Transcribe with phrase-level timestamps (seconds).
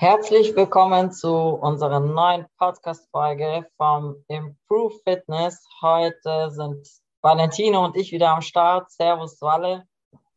[0.00, 5.62] Herzlich willkommen zu unserer neuen Podcast-Folge vom Improve Fitness.
[5.82, 6.88] Heute sind
[7.20, 8.90] Valentino und ich wieder am Start.
[8.90, 9.86] Servus, Walle.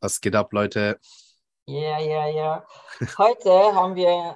[0.02, 1.00] Was geht ab, Leute?
[1.66, 2.68] Ja, ja, ja.
[3.18, 4.36] Heute haben wir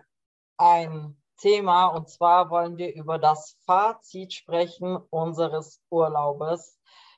[0.55, 6.76] ein Thema und zwar wollen wir über das Fazit sprechen unseres Urlaubes.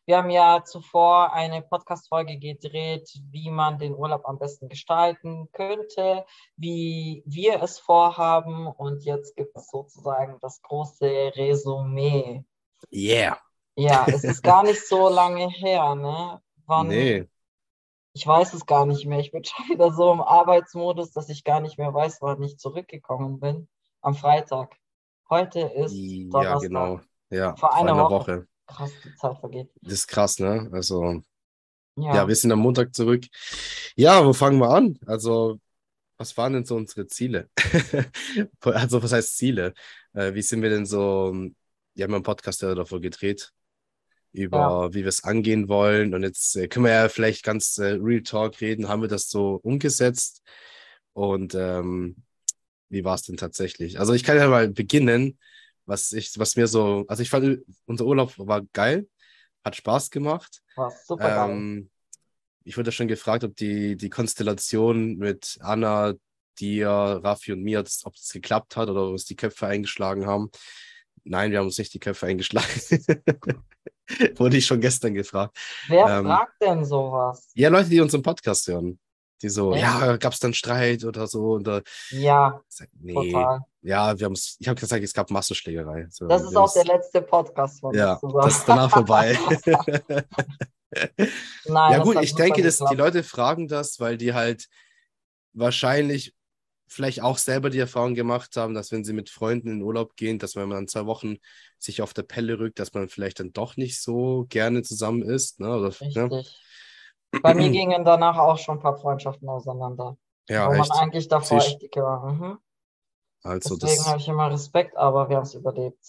[0.09, 6.25] Wir haben ja zuvor eine Podcast-Folge gedreht, wie man den Urlaub am besten gestalten könnte,
[6.57, 8.65] wie wir es vorhaben.
[8.65, 12.43] Und jetzt gibt es sozusagen das große Resümee.
[12.91, 13.37] Yeah.
[13.75, 16.41] Ja, es ist gar nicht so lange her, ne?
[16.65, 17.27] Wann, nee.
[18.13, 19.19] Ich weiß es gar nicht mehr.
[19.19, 22.57] Ich bin schon wieder so im Arbeitsmodus, dass ich gar nicht mehr weiß, wann ich
[22.57, 23.67] zurückgekommen bin.
[24.01, 24.75] Am Freitag.
[25.29, 26.43] Heute ist Donnerstag.
[26.43, 26.99] Ja, genau.
[27.29, 28.09] Ja, vor einer, Woche.
[28.09, 28.47] Woche.
[28.69, 29.69] Krass, die Zeit vergeht.
[29.81, 30.69] Das ist krass, ne?
[30.71, 31.23] Also,
[31.95, 32.15] ja.
[32.15, 33.25] ja, wir sind am Montag zurück.
[33.95, 34.99] Ja, wo fangen wir an?
[35.07, 35.59] Also,
[36.17, 37.49] was waren denn so unsere Ziele?
[38.61, 39.73] also, was heißt Ziele?
[40.13, 41.33] Äh, wie sind wir denn so,
[41.95, 43.51] wir haben einen Podcast ja davor gedreht,
[44.33, 44.93] über ja.
[44.93, 46.13] wie wir es angehen wollen.
[46.13, 48.87] Und jetzt äh, können wir ja vielleicht ganz äh, Real Talk reden.
[48.87, 50.43] Haben wir das so umgesetzt?
[51.13, 52.17] Und ähm,
[52.89, 53.99] wie war es denn tatsächlich?
[53.99, 55.39] Also, ich kann ja mal beginnen
[55.89, 59.07] was ich, was mir so, also ich fand, unser Urlaub war geil,
[59.63, 60.61] hat Spaß gemacht.
[60.75, 61.89] War super ähm,
[62.63, 66.13] Ich wurde schon gefragt, ob die, die Konstellation mit Anna,
[66.59, 70.51] dir, Raffi und mir, ob das geklappt hat oder ob uns die Köpfe eingeschlagen haben.
[71.23, 72.67] Nein, wir haben uns nicht die Köpfe eingeschlagen.
[74.35, 75.57] wurde ich schon gestern gefragt.
[75.87, 77.49] Wer ähm, fragt denn sowas?
[77.53, 78.99] Ja, Leute, die unseren Podcast hören.
[79.41, 79.83] Die so, Echt?
[79.83, 81.53] ja, gab es dann Streit oder so?
[81.53, 81.81] Und, äh,
[82.11, 83.13] ja, sag, nee.
[83.13, 83.61] total.
[83.81, 86.07] Ja, wir haben es, ich habe gesagt, es gab Massenschlägerei.
[86.09, 89.37] So, das ist auch der letzte Podcast von Ja, das ist danach vorbei.
[91.65, 94.67] Nein, ja gut, ich denke, dass die Leute fragen das, weil die halt
[95.53, 96.35] wahrscheinlich
[96.87, 100.39] vielleicht auch selber die Erfahrung gemacht haben, dass wenn sie mit Freunden in Urlaub gehen,
[100.39, 101.37] dass wenn man dann zwei Wochen
[101.77, 105.59] sich auf der Pelle rückt, dass man vielleicht dann doch nicht so gerne zusammen ist.
[105.59, 105.69] Ne?
[105.69, 105.93] Oder.
[106.01, 106.43] Ne?
[107.41, 110.17] Bei mir gingen danach auch schon ein paar Freundschaften auseinander.
[110.47, 110.89] Ja, wo echt?
[110.89, 112.31] man eigentlich davor echt dicke war.
[112.31, 112.57] Mhm.
[113.43, 115.99] Also Deswegen habe ich immer Respekt, aber wir haben es überlebt.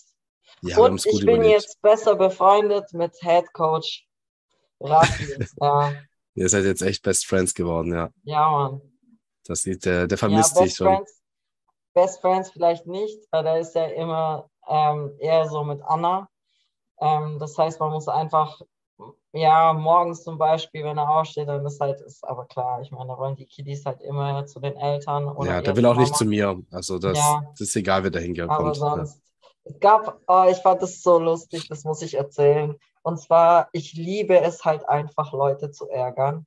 [0.62, 1.52] Ja, Und ich bin überlebt.
[1.52, 4.06] jetzt besser befreundet mit Head Coach
[4.80, 5.36] Rafi.
[5.60, 5.92] ja.
[6.34, 8.10] Ihr seid jetzt echt Best Friends geworden, ja.
[8.24, 8.80] Ja, Mann.
[9.44, 10.86] Das sieht, der, der vermisst ja, dich schon.
[10.86, 11.22] Friends,
[11.94, 16.28] Best Friends vielleicht nicht, weil da ist ja immer ähm, eher so mit Anna.
[17.00, 18.60] Ähm, das heißt, man muss einfach
[19.32, 23.08] ja, morgens zum Beispiel, wenn er aufsteht, dann ist halt, ist aber klar, ich meine,
[23.08, 25.28] da wollen die Kiddies halt immer zu den Eltern.
[25.28, 26.02] Oder ja, der will auch Mama.
[26.02, 26.60] nicht zu mir.
[26.70, 27.42] Also das, ja.
[27.52, 28.50] das ist egal, wer da hinkommt.
[28.50, 29.50] Aber sonst, ja.
[29.72, 32.76] es gab, oh, ich fand das so lustig, das muss ich erzählen.
[33.02, 36.46] Und zwar, ich liebe es halt einfach, Leute zu ärgern.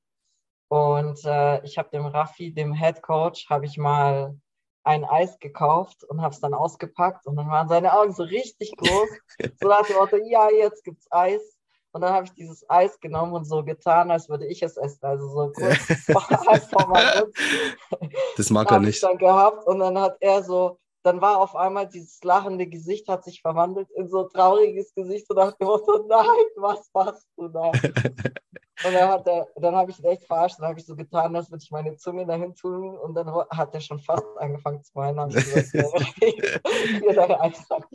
[0.68, 4.36] Und äh, ich habe dem Raffi, dem Head Coach, habe ich mal
[4.84, 8.76] ein Eis gekauft und habe es dann ausgepackt und dann waren seine Augen so richtig
[8.76, 9.10] groß.
[9.62, 11.42] so nach dem Motto, ja, jetzt gibt's Eis.
[11.94, 15.06] Und dann habe ich dieses Eis genommen und so getan, als würde ich es essen.
[15.06, 17.32] Also so kurz vor meinem
[18.36, 19.02] Das mag er nicht.
[19.04, 23.24] dann gehabt und dann hat er so, dann war auf einmal dieses lachende Gesicht hat
[23.24, 27.48] sich verwandelt in so ein trauriges Gesicht und dachte mir so, nein, was machst du
[27.50, 27.70] da?
[27.70, 31.36] und dann hat er, dann habe ich ihn echt verarscht, dann habe ich so getan,
[31.36, 34.96] als würde ich meine Zunge dahin tun und dann hat er schon fast angefangen zu
[34.96, 35.30] weinen.
[35.30, 35.74] Gesagt,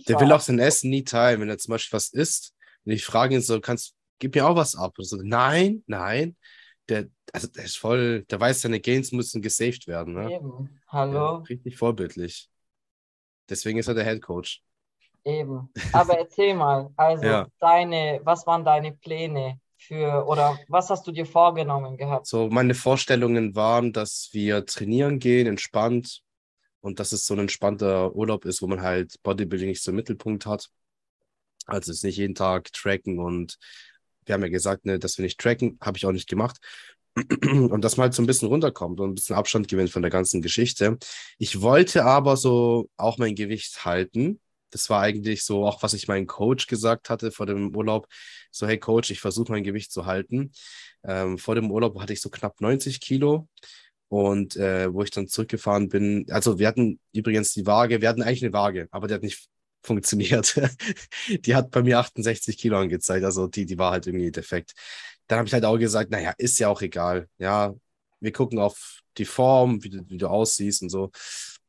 [0.06, 2.54] der will auch sein Essen nie teilen, wenn er zum Beispiel was isst
[2.88, 4.94] und ich frage ihn so, kannst, gib mir auch was ab.
[4.96, 6.36] Und so, nein, nein.
[6.88, 10.14] Der, also der ist voll, der weiß, seine Gains müssen gesaved werden.
[10.14, 10.36] Ne?
[10.36, 10.80] Eben.
[10.88, 11.12] Hallo.
[11.12, 12.48] Ja, richtig vorbildlich.
[13.46, 14.62] Deswegen ist er der Head Coach.
[15.22, 15.70] Eben.
[15.92, 17.46] Aber erzähl mal, also ja.
[17.58, 22.26] deine, was waren deine Pläne für oder was hast du dir vorgenommen gehabt?
[22.26, 26.22] So, meine Vorstellungen waren, dass wir trainieren gehen, entspannt
[26.80, 29.96] und dass es so ein entspannter Urlaub ist, wo man halt Bodybuilding nicht so im
[29.96, 30.70] Mittelpunkt hat.
[31.68, 33.58] Also es ist nicht jeden Tag tracken und
[34.24, 36.58] wir haben ja gesagt, ne, dass wir nicht tracken, habe ich auch nicht gemacht.
[37.42, 40.10] Und dass man halt so ein bisschen runterkommt und ein bisschen Abstand gewinnt von der
[40.10, 40.98] ganzen Geschichte.
[41.38, 44.40] Ich wollte aber so auch mein Gewicht halten.
[44.70, 48.06] Das war eigentlich so auch, was ich meinem Coach gesagt hatte vor dem Urlaub.
[48.52, 50.52] So, hey Coach, ich versuche mein Gewicht zu halten.
[51.02, 53.48] Ähm, vor dem Urlaub hatte ich so knapp 90 Kilo.
[54.08, 58.22] Und äh, wo ich dann zurückgefahren bin, also wir hatten übrigens die Waage, wir hatten
[58.22, 59.48] eigentlich eine Waage, aber die hat nicht
[59.88, 60.60] funktioniert.
[61.28, 64.74] die hat bei mir 68 Kilo angezeigt, also die, die war halt irgendwie defekt.
[65.26, 67.28] Dann habe ich halt auch gesagt, naja, ist ja auch egal.
[67.38, 67.74] Ja,
[68.20, 71.10] wir gucken auf die Form, wie du, wie du aussiehst und so.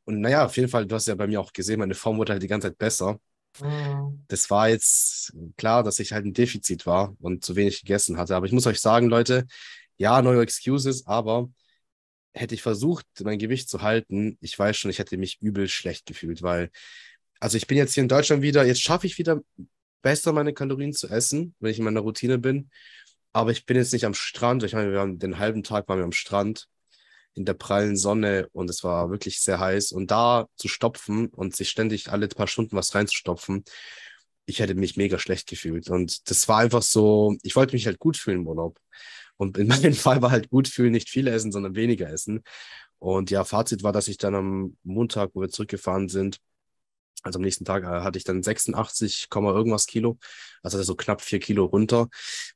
[0.06, 2.34] Und naja, auf jeden Fall, du hast ja bei mir auch gesehen, meine Form wurde
[2.34, 3.20] halt die ganze Zeit besser.
[3.62, 4.24] Mhm.
[4.28, 8.36] Das war jetzt klar, dass ich halt ein Defizit war und zu wenig gegessen hatte.
[8.36, 9.46] Aber ich muss euch sagen, Leute,
[9.98, 11.50] ja, neue Excuses, aber
[12.34, 16.06] hätte ich versucht, mein Gewicht zu halten, ich weiß schon, ich hätte mich übel schlecht
[16.06, 16.70] gefühlt, weil,
[17.40, 19.42] also ich bin jetzt hier in Deutschland wieder, jetzt schaffe ich wieder
[20.02, 22.70] besser meine Kalorien zu essen, wenn ich in meiner Routine bin.
[23.32, 24.64] Aber ich bin jetzt nicht am Strand.
[24.64, 26.68] Ich meine, wir haben den halben Tag waren wir am Strand
[27.36, 29.92] in der prallen Sonne und es war wirklich sehr heiß.
[29.92, 33.64] Und da zu stopfen und sich ständig alle paar Stunden was reinzustopfen,
[34.46, 35.90] ich hätte mich mega schlecht gefühlt.
[35.90, 38.80] Und das war einfach so, ich wollte mich halt gut fühlen im Urlaub.
[39.38, 42.44] Und in meinem Fall war halt gut fühlen, nicht viel essen, sondern weniger essen.
[42.98, 46.40] Und ja, Fazit war, dass ich dann am Montag, wo wir zurückgefahren sind,
[47.24, 50.18] also am nächsten Tag äh, hatte ich dann 86, irgendwas Kilo,
[50.64, 52.10] also so knapp vier Kilo runter.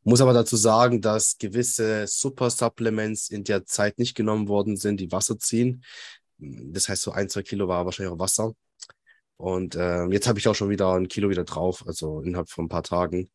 [0.04, 5.12] Muss aber dazu sagen, dass gewisse Super-Supplements in der Zeit nicht genommen worden sind, die
[5.12, 5.84] Wasser ziehen.
[6.38, 8.54] Das heißt, so ein, zwei Kilo war wahrscheinlich auch Wasser.
[9.38, 12.66] Und äh, jetzt habe ich auch schon wieder ein Kilo wieder drauf, also innerhalb von
[12.66, 13.30] ein paar Tagen.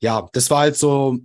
[0.00, 1.18] Ja, das war halt so,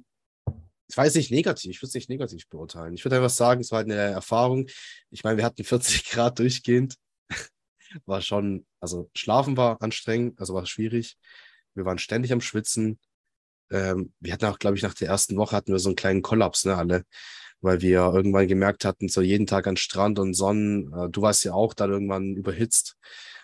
[0.90, 2.94] ich weiß nicht negativ, ich würde es nicht negativ beurteilen.
[2.94, 4.68] Ich würde einfach sagen, es war halt eine Erfahrung.
[5.12, 6.96] Ich meine, wir hatten 40 Grad durchgehend
[8.06, 11.18] war schon, also schlafen war anstrengend, also war schwierig.
[11.74, 13.00] Wir waren ständig am Schwitzen.
[13.70, 16.22] Ähm, wir hatten auch, glaube ich, nach der ersten Woche hatten wir so einen kleinen
[16.22, 17.04] Kollaps, ne, alle,
[17.62, 21.44] weil wir irgendwann gemerkt hatten, so jeden Tag an Strand und Sonnen, äh, du warst
[21.44, 22.96] ja auch dann irgendwann überhitzt.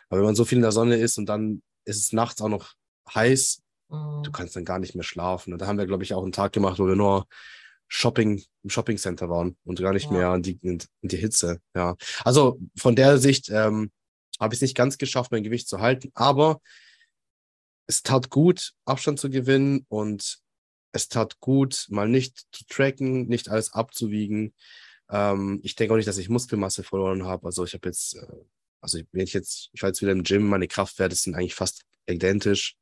[0.09, 2.49] Aber wenn man so viel in der Sonne ist und dann ist es nachts auch
[2.49, 2.73] noch
[3.13, 4.23] heiß, mhm.
[4.23, 5.53] du kannst dann gar nicht mehr schlafen.
[5.53, 7.25] Und da haben wir, glaube ich, auch einen Tag gemacht, wo wir nur
[7.87, 10.11] Shopping, im Shopping Center waren und gar nicht ja.
[10.11, 11.59] mehr in die, in, in die Hitze.
[11.75, 11.95] Ja.
[12.23, 13.91] Also von der Sicht, ähm,
[14.43, 16.61] habe ich es nicht ganz geschafft, mein Gewicht zu halten, aber
[17.87, 20.39] es tat gut, Abstand zu gewinnen und
[20.91, 24.53] es tat gut, mal nicht zu tracken, nicht alles abzuwiegen.
[25.09, 27.47] Ähm, ich denke auch nicht, dass ich Muskelmasse verloren habe.
[27.47, 28.27] Also ich habe jetzt, äh,
[28.79, 31.83] also wenn ich jetzt, ich war jetzt wieder im Gym, meine Kraftwerte sind eigentlich fast
[32.07, 32.77] identisch.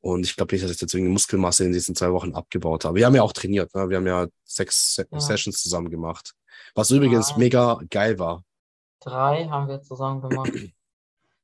[0.00, 2.96] Und ich glaube nicht, dass ich deswegen Muskelmasse in diesen zwei Wochen abgebaut habe.
[2.96, 3.88] Wir haben ja auch trainiert, ne?
[3.88, 5.20] wir haben ja sechs ja.
[5.20, 6.34] Sessions zusammen gemacht.
[6.74, 7.38] Was übrigens ja.
[7.38, 8.44] mega geil war.
[9.00, 10.52] Drei haben wir zusammen gemacht.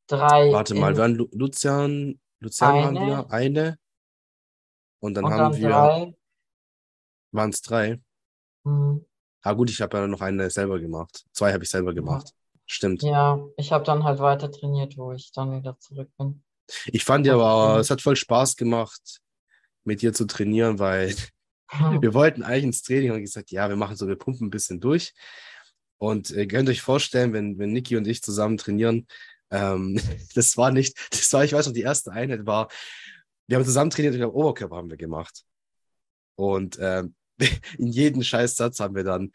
[0.09, 0.51] Drei.
[0.53, 3.01] Warte mal, wir waren Lu Lucian, Lucian eine.
[3.01, 3.79] waren wir, eine.
[5.01, 6.15] Und dann und haben dann wir.
[7.31, 8.01] Waren es drei?
[8.65, 9.05] Mhm.
[9.43, 11.25] Ah, gut, ich habe ja noch eine selber gemacht.
[11.33, 12.29] Zwei habe ich selber gemacht.
[12.29, 12.35] Ja.
[12.67, 13.03] Stimmt.
[13.03, 16.43] Ja, ich habe dann halt weiter trainiert, wo ich dann wieder zurück bin.
[16.87, 19.21] Ich fand ja aber, es hat voll Spaß gemacht,
[19.85, 21.15] mit dir zu trainieren, weil
[22.01, 24.81] wir wollten eigentlich ins Training und gesagt, ja, wir machen so, wir pumpen ein bisschen
[24.81, 25.15] durch.
[25.99, 29.07] Und ihr könnt euch vorstellen, wenn, wenn Niki und ich zusammen trainieren,
[29.51, 30.01] ähm,
[30.35, 32.69] das war nicht, das war, ich weiß noch, die erste Einheit war,
[33.47, 35.45] wir haben zusammen trainiert und Oberkörper haben wir gemacht.
[36.37, 37.15] Und ähm,
[37.79, 39.33] in jedem Scheißsatz haben wir dann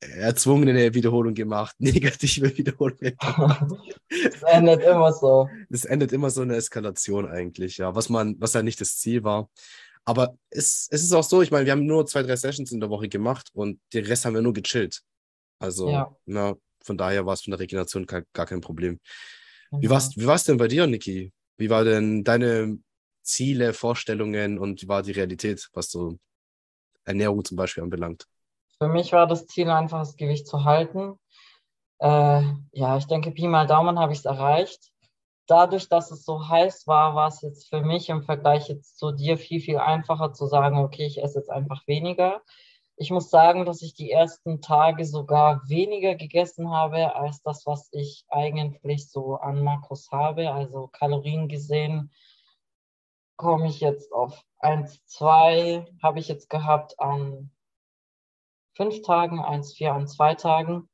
[0.00, 2.98] erzwungene Wiederholung gemacht, negative Wiederholung.
[2.98, 5.48] das endet immer so.
[5.70, 9.24] Das endet immer so eine Eskalation eigentlich, ja, was man, was ja nicht das Ziel
[9.24, 9.48] war.
[10.04, 12.78] Aber es, es ist auch so, ich meine, wir haben nur zwei, drei Sessions in
[12.78, 15.02] der Woche gemacht und den Rest haben wir nur gechillt.
[15.58, 16.14] Also, ja.
[16.26, 16.54] na,
[16.84, 19.00] von daher war es von der Regeneration gar, gar kein Problem.
[19.70, 21.32] Wie war es wie war's denn bei dir, Niki?
[21.56, 22.78] Wie war denn deine
[23.22, 26.18] Ziele, Vorstellungen und wie war die Realität, was so
[27.04, 28.26] Ernährung zum Beispiel anbelangt?
[28.78, 31.18] Für mich war das Ziel einfach, das Gewicht zu halten.
[31.98, 32.42] Äh,
[32.72, 34.92] ja, ich denke, Pi mal Daumen habe ich es erreicht.
[35.46, 39.12] Dadurch, dass es so heiß war, war es jetzt für mich im Vergleich jetzt zu
[39.12, 42.42] dir viel, viel einfacher zu sagen, okay, ich esse jetzt einfach weniger.
[42.98, 47.88] Ich muss sagen, dass ich die ersten Tage sogar weniger gegessen habe als das, was
[47.92, 50.50] ich eigentlich so an Makros habe.
[50.50, 52.10] Also Kalorien gesehen
[53.36, 57.50] komme ich jetzt auf 1, 2 habe ich jetzt gehabt an
[58.74, 60.88] fünf Tagen, 1, 4 an zwei Tagen.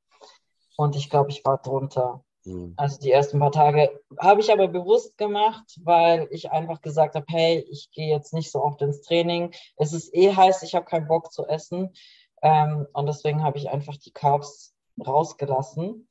[0.76, 2.25] Und ich glaube, ich war drunter.
[2.45, 2.75] Mhm.
[2.77, 7.27] Also die ersten paar Tage habe ich aber bewusst gemacht, weil ich einfach gesagt habe,
[7.29, 9.53] hey, ich gehe jetzt nicht so oft ins Training.
[9.77, 11.93] Es ist eh heiß, ich habe keinen Bock zu essen.
[12.43, 16.09] Ähm, und deswegen habe ich einfach die Carbs rausgelassen.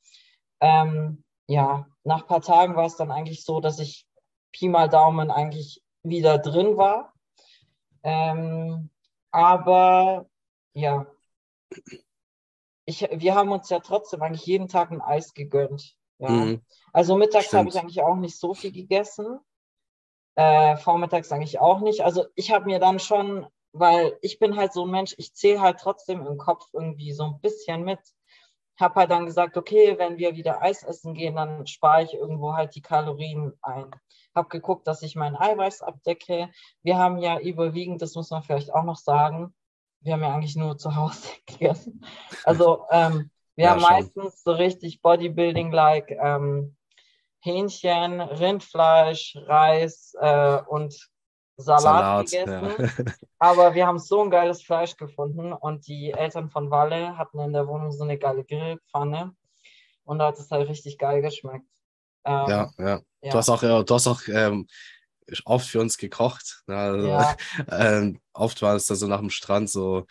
[0.60, 4.06] Ähm, ja, nach ein paar Tagen war es dann eigentlich so, dass ich
[4.52, 7.12] Pi mal Daumen eigentlich wieder drin war.
[8.02, 8.90] Ähm,
[9.30, 10.26] aber
[10.72, 11.06] ja,
[12.84, 15.96] ich, wir haben uns ja trotzdem eigentlich jeden Tag ein Eis gegönnt.
[16.22, 16.30] Ja.
[16.30, 16.62] Mhm.
[16.92, 19.40] Also mittags habe ich eigentlich auch nicht so viel gegessen.
[20.36, 22.02] Äh, vormittags eigentlich auch nicht.
[22.02, 25.60] Also ich habe mir dann schon, weil ich bin halt so ein Mensch, ich zähle
[25.60, 27.98] halt trotzdem im Kopf irgendwie so ein bisschen mit.
[28.78, 32.54] Habe halt dann gesagt, okay, wenn wir wieder Eis essen gehen, dann spare ich irgendwo
[32.54, 33.90] halt die Kalorien ein.
[34.34, 36.50] Habe geguckt, dass ich mein Eiweiß abdecke.
[36.82, 39.52] Wir haben ja überwiegend, das muss man vielleicht auch noch sagen,
[40.00, 42.04] wir haben ja eigentlich nur zu Hause gegessen.
[42.44, 43.90] Also ähm, wir ja, haben schon.
[43.90, 46.76] meistens so richtig Bodybuilding-like ähm,
[47.40, 50.94] Hähnchen, Rindfleisch, Reis äh, und
[51.56, 52.94] Salat, Salat, gegessen.
[53.06, 53.14] ja.
[53.38, 57.52] Aber wir haben so ein geiles Fleisch gefunden und die Eltern von Walle hatten in
[57.52, 59.34] der Wohnung so eine geile Grillpfanne
[60.04, 61.66] und da hat es halt richtig geil geschmeckt.
[62.24, 63.00] Ähm, Ja, ja.
[63.22, 63.30] ja.
[63.30, 64.66] Du hast auch, äh, du hast auch ähm,
[65.44, 66.62] oft für uns gekocht.
[66.66, 66.76] ne?
[66.76, 67.36] Also, Ja.
[67.70, 70.06] ähm, oft war es da so nach dem Strand so,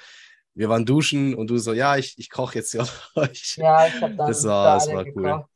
[0.53, 3.55] wir waren duschen und du so, ja, ich, ich koche jetzt für euch.
[3.57, 5.13] Ja, ich habe dann Das war- für das war cool.
[5.23, 5.49] gekocht.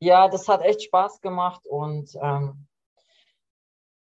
[0.00, 2.66] Ja, das hat echt Spaß gemacht und ähm,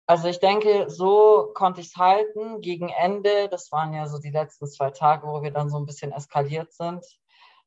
[0.08, 2.62] also ich denke, so konnte ich es halten.
[2.62, 5.86] Gegen Ende, das waren ja so die letzten zwei Tage, wo wir dann so ein
[5.86, 7.04] bisschen eskaliert sind.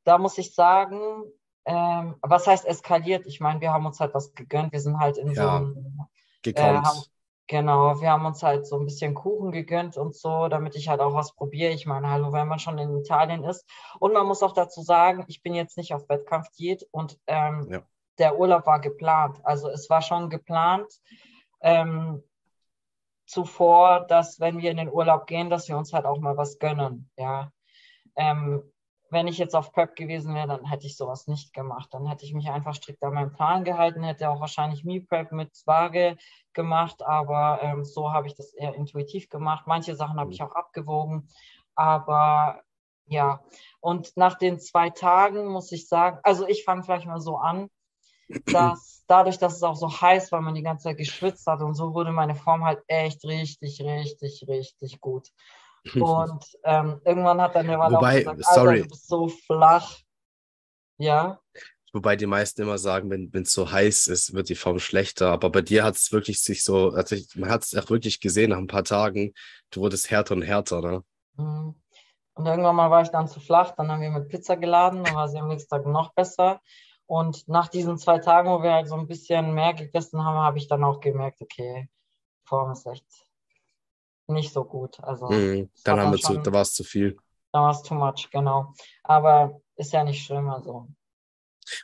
[0.03, 1.23] Da muss ich sagen,
[1.65, 3.25] ähm, was heißt eskaliert?
[3.25, 4.71] Ich meine, wir haben uns halt was gegönnt.
[4.73, 5.99] Wir sind halt in so Ja, einem
[6.43, 6.67] Gekonnt.
[6.67, 7.03] Äh, haben,
[7.47, 10.99] genau, wir haben uns halt so ein bisschen Kuchen gegönnt und so, damit ich halt
[11.01, 11.71] auch was probiere.
[11.71, 13.65] Ich meine, hallo, wenn man schon in Italien ist.
[13.99, 17.81] Und man muss auch dazu sagen, ich bin jetzt nicht auf Wettkampfdiät und ähm, Ja.
[18.17, 19.39] der Urlaub war geplant.
[19.43, 20.91] Also es war schon geplant
[21.61, 22.23] ähm,
[23.25, 26.59] zuvor, dass wenn wir in den Urlaub gehen, dass wir uns halt auch mal was
[26.59, 27.09] gönnen.
[27.17, 27.51] Ja.
[28.15, 28.71] Ähm,
[29.09, 31.89] wenn ich jetzt auf Prep gewesen wäre, dann hätte ich sowas nicht gemacht.
[31.91, 35.31] Dann hätte ich mich einfach strikt an meinen Plan gehalten, hätte auch wahrscheinlich Me Prep
[35.31, 36.17] mit Waage
[36.53, 39.67] gemacht, aber ähm, so habe ich das eher intuitiv gemacht.
[39.67, 41.29] Manche Sachen habe ich auch abgewogen,
[41.75, 42.61] aber
[43.07, 43.41] ja.
[43.79, 47.69] Und nach den zwei Tagen muss ich sagen, also ich fange vielleicht mal so an,
[48.47, 51.75] dass dadurch, dass es auch so heiß war, man die ganze Zeit geschwitzt hat und
[51.75, 55.29] so wurde meine Form halt echt richtig, richtig, richtig gut.
[55.95, 58.81] Und ähm, irgendwann hat dann der Wahl auch Wobei, gesagt, sorry.
[58.83, 59.97] Du bist so flach.
[60.97, 61.39] Ja,
[61.95, 65.31] Wobei die meisten immer sagen, wenn es so heiß ist, wird die Form schlechter.
[65.31, 68.49] Aber bei dir hat es wirklich sich so, also man hat es auch wirklich gesehen
[68.49, 69.33] nach ein paar Tagen,
[69.69, 71.03] du wurdest härter und härter, ne?
[71.37, 71.73] Mhm.
[72.33, 75.15] Und irgendwann mal war ich dann zu flach, dann haben wir mit Pizza geladen, dann
[75.15, 76.59] war sie am nächsten Tag noch besser.
[77.05, 80.57] Und nach diesen zwei Tagen, wo wir halt so ein bisschen mehr gegessen haben, habe
[80.57, 81.87] ich dann auch gemerkt, okay,
[82.43, 83.05] Form ist echt
[84.27, 84.99] nicht so gut.
[85.01, 85.69] Also Mhm.
[85.83, 87.17] Dann haben wir zu, schon- da war es zu viel.
[87.51, 88.73] da war es too much, genau.
[89.03, 90.87] Aber ist ja nicht schlimm, also.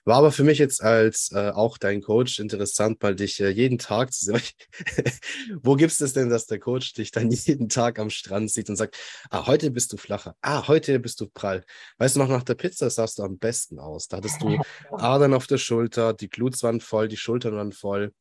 [0.06, 3.80] War aber für mich jetzt als äh, auch dein Coach interessant, mal dich äh, jeden
[3.80, 4.42] Tag zu sehen.
[5.64, 8.76] Wo gibt es denn, dass der Coach dich dann jeden Tag am Strand sieht und
[8.76, 8.96] sagt,
[9.32, 11.64] ah, heute bist du flacher, ah, heute bist du prall.
[11.98, 14.08] Weißt du noch, nach der Pizza sahst du am besten aus.
[14.08, 14.56] Da hattest du
[14.92, 18.14] Adern auf der Schulter, die Gluts waren voll, die Schultern waren voll.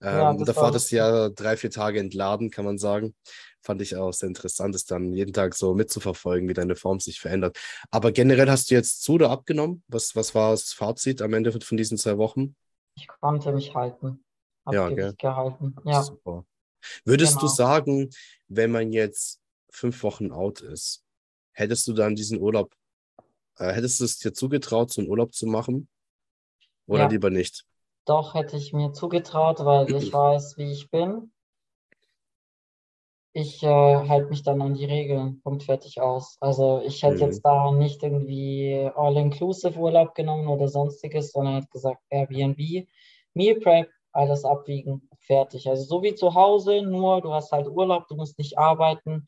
[0.00, 3.14] Ähm, Ja, davor hattest du ja drei, vier Tage entladen, kann man sagen.
[3.62, 7.20] Fand ich auch sehr interessant, das dann jeden Tag so mitzuverfolgen, wie deine Form sich
[7.20, 7.58] verändert.
[7.90, 9.82] Aber generell hast du jetzt zu oder abgenommen?
[9.88, 12.56] Was, was war das Fazit am Ende von diesen zwei Wochen?
[12.96, 14.24] Ich konnte mich halten.
[14.66, 15.76] Hab Ja, Gewicht gehalten.
[15.84, 16.02] Ja.
[16.02, 16.44] Super.
[17.04, 17.52] Würdest du Genau.
[17.52, 18.10] sagen,
[18.48, 19.40] wenn man jetzt
[19.70, 21.04] fünf Wochen out ist,
[21.52, 22.74] hättest du dann diesen Urlaub,
[23.58, 25.88] äh, hättest du es dir zugetraut, so einen Urlaub zu machen?
[26.86, 27.08] Oder Ja.
[27.08, 27.64] lieber nicht?
[28.04, 31.32] Doch hätte ich mir zugetraut, weil ich weiß, wie ich bin.
[33.34, 35.40] Ich äh, halte mich dann an die Regeln.
[35.40, 36.36] Punkt fertig aus.
[36.40, 37.20] Also ich hätte Mhm.
[37.20, 42.86] jetzt da nicht irgendwie All-Inclusive Urlaub genommen oder sonstiges, sondern hätte gesagt Airbnb,
[43.32, 45.66] Meal Prep, alles abwiegen, fertig.
[45.68, 49.26] Also so wie zu Hause, nur du hast halt Urlaub, du musst nicht arbeiten,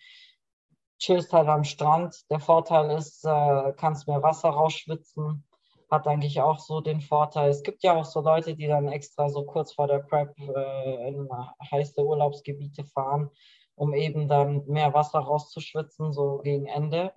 [0.98, 2.14] chillst halt am Strand.
[2.30, 5.44] Der Vorteil ist, äh, kannst mehr Wasser rausschwitzen.
[5.90, 7.48] Hat eigentlich auch so den Vorteil.
[7.48, 11.08] Es gibt ja auch so Leute, die dann extra so kurz vor der Prep äh,
[11.08, 11.26] in
[11.70, 13.30] heiße Urlaubsgebiete fahren,
[13.76, 17.12] um eben dann mehr Wasser rauszuschwitzen, so gegen Ende.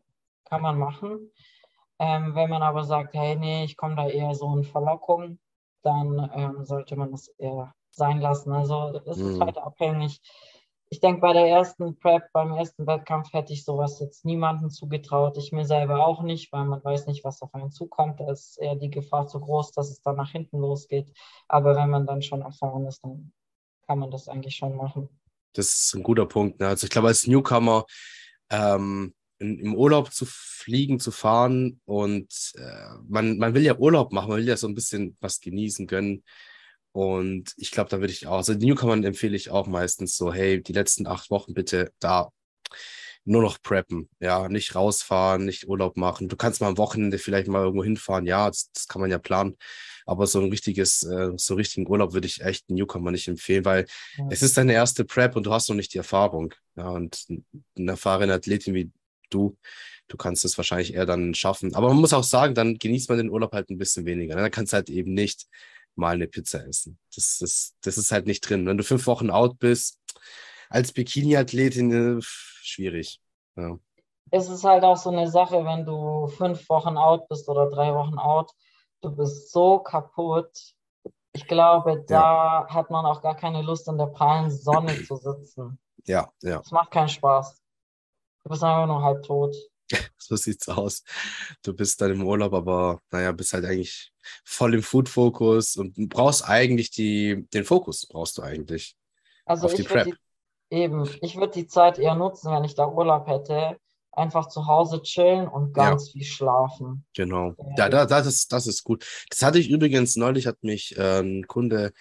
[0.46, 1.32] Kann man machen.
[2.00, 5.40] Ähm, wenn man aber sagt, hey, nee, ich komme da eher so in Verlockung,
[5.84, 8.52] dann ähm, sollte man das eher sein lassen.
[8.54, 9.42] Also es ist Mhm.
[9.42, 10.22] halt abhängig.
[10.90, 15.38] Ich denke, bei der ersten Prep, beim ersten Wettkampf hätte ich sowas jetzt niemandem zugetraut.
[15.38, 18.20] Ich mir selber auch nicht, weil man weiß nicht, was auf einen zukommt.
[18.22, 21.12] Da ist eher die Gefahr zu groß, dass es dann nach hinten losgeht.
[21.48, 23.34] Aber wenn man dann schon erfahren ist, dann
[23.88, 25.10] kann man das eigentlich schon machen.
[25.54, 26.60] Das ist ein guter Punkt.
[26.60, 26.68] Ne?
[26.68, 27.86] Also ich glaube, als Newcomer
[28.50, 34.12] ähm, in, im Urlaub zu fliegen, zu fahren und äh, man, man will ja Urlaub
[34.14, 36.24] machen, man will ja so ein bisschen was genießen können.
[36.92, 40.62] Und ich glaube, da würde ich auch, also Newcomern empfehle ich auch meistens so, hey,
[40.62, 42.32] die letzten acht Wochen bitte da
[43.24, 46.30] nur noch preppen, ja, nicht rausfahren, nicht Urlaub machen.
[46.30, 49.20] Du kannst mal am Wochenende vielleicht mal irgendwo hinfahren, ja, das, das kann man ja
[49.20, 49.58] planen.
[50.08, 53.28] Aber so ein richtiges, äh, so einen richtigen Urlaub würde ich echt einen Newcomer nicht
[53.28, 53.86] empfehlen, weil
[54.18, 54.28] Ja.
[54.32, 56.54] es ist deine erste Prep und du hast noch nicht die Erfahrung.
[56.76, 57.26] Ja, und
[57.78, 58.92] eine erfahrene Athletin wie
[59.30, 59.58] du,
[60.08, 61.76] du kannst es wahrscheinlich eher dann schaffen.
[61.76, 64.36] Aber man muss auch sagen, dann genießt man den Urlaub halt ein bisschen weniger.
[64.36, 64.42] ne?
[64.42, 65.46] Dann kannst du halt eben nicht
[65.96, 66.98] mal eine Pizza essen.
[67.16, 68.66] Das, das, das ist halt nicht drin.
[68.66, 70.00] Wenn du fünf Wochen out bist,
[70.70, 73.20] als Bikini-Athletin, äh, schwierig.
[73.56, 73.80] Ja.
[74.32, 77.94] es ist halt auch so eine Sache, wenn du fünf Wochen out bist oder drei
[77.94, 78.52] Wochen out,
[79.02, 80.74] du bist so kaputt.
[81.34, 85.80] Ich glaube, da hat man auch gar keine Lust, in der prallen Sonne zu sitzen.
[86.06, 86.62] Ja, ja.
[86.62, 87.62] Es macht keinen Spaß.
[88.42, 89.54] Du bist einfach nur halb tot.
[90.18, 91.04] so sieht's aus.
[91.64, 94.14] Du bist dann im Urlaub, aber naja, bist halt eigentlich
[94.46, 98.96] voll im Food-Fokus und brauchst eigentlich die, den Fokus, brauchst du eigentlich.
[99.46, 100.18] Also auf die ich würde Prep.
[100.72, 103.78] die, eben, ich würde die Zeit eher nutzen, wenn ich da Urlaub hätte,
[104.18, 105.90] einfach zu Hause chillen und Ja.
[105.90, 107.06] ganz viel schlafen.
[107.16, 107.54] Genau.
[107.58, 107.86] Ja.
[107.86, 109.06] Ja, da, das, ist, das ist gut.
[109.30, 111.94] Das hatte ich übrigens neulich, hat mich äh, ein Kunde,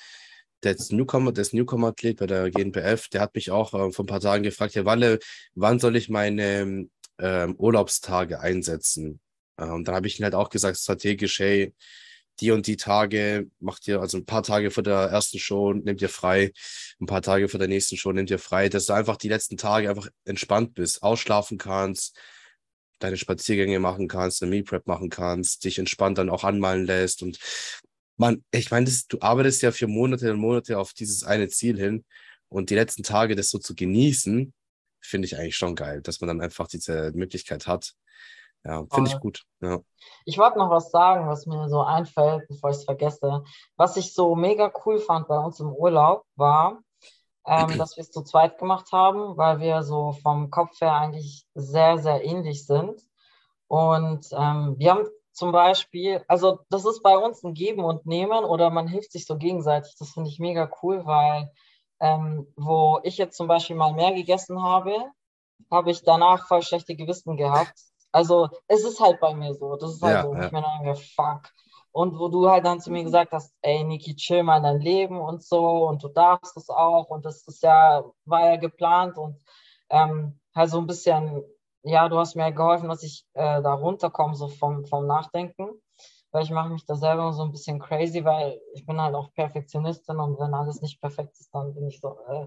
[0.63, 4.09] der Newcomer, der ist Newcomer-Athlet bei der GNBF, der hat mich auch äh, vor ein
[4.09, 5.19] paar Tagen gefragt, ja, Walle,
[5.55, 9.21] wann soll ich meine ähm, Urlaubstage einsetzen?
[9.57, 11.75] Äh, und dann habe ich ihm halt auch gesagt, strategisch, hey,
[12.41, 16.03] die und die Tage macht ihr, also ein paar Tage vor der ersten Show nehmt
[16.03, 16.53] ihr frei,
[17.01, 19.57] ein paar Tage vor der nächsten Show nehmt ihr frei, dass du einfach die letzten
[19.57, 22.19] Tage einfach entspannt bist, ausschlafen kannst,
[22.99, 27.23] deine Spaziergänge machen kannst, eine Meal Prep machen kannst, dich entspannt dann auch anmalen lässt
[27.23, 27.39] und
[28.19, 32.05] man, ich meine, du arbeitest ja für Monate und Monate auf dieses eine Ziel hin
[32.49, 34.55] und die letzten Tage das so zu genießen,
[35.01, 37.95] finde ich eigentlich schon geil, dass man dann einfach diese Möglichkeit hat.
[38.67, 39.21] Ja, finde ich Voll.
[39.21, 39.45] gut.
[39.61, 39.79] Ja.
[40.25, 43.45] Ich wollte noch was sagen, was mir so einfällt, bevor ich es vergesse.
[43.77, 46.81] Was ich so mega cool fand bei uns im Urlaub, war,
[47.47, 51.47] ähm, dass wir es zu zweit gemacht haben, weil wir so vom Kopf her eigentlich
[51.55, 53.01] sehr, sehr ähnlich sind.
[53.69, 58.45] Und ähm, wir haben zum Beispiel, also das ist bei uns ein Geben und Nehmen
[58.45, 59.95] oder man hilft sich so gegenseitig.
[59.99, 61.53] Das finde ich mega cool, weil
[62.01, 64.95] ähm, wo ich jetzt zum Beispiel mal mehr gegessen habe,
[65.71, 67.75] habe ich danach voll schlechte Gewissen gehabt.
[68.17, 69.77] Also es ist halt bei mir so.
[69.77, 70.35] Das ist halt Ja, so.
[70.35, 70.47] ja.
[70.47, 71.53] Ich mir dann fuck.
[71.93, 75.21] Und wo du halt dann zu mir gesagt hast, ey Niki, chill mal dein Leben
[75.21, 79.39] und so und du darfst es auch und das ist ja, war ja geplant und
[79.91, 81.43] ähm, halt so ein bisschen,
[81.83, 85.71] ja, du hast mir geholfen, dass ich äh, da runterkomme, so vom, vom Nachdenken,
[86.33, 89.33] weil ich mache mich da selber so ein bisschen crazy, weil ich bin halt auch
[89.35, 92.47] Perfektionistin und wenn alles nicht perfekt ist, dann bin ich so, äh,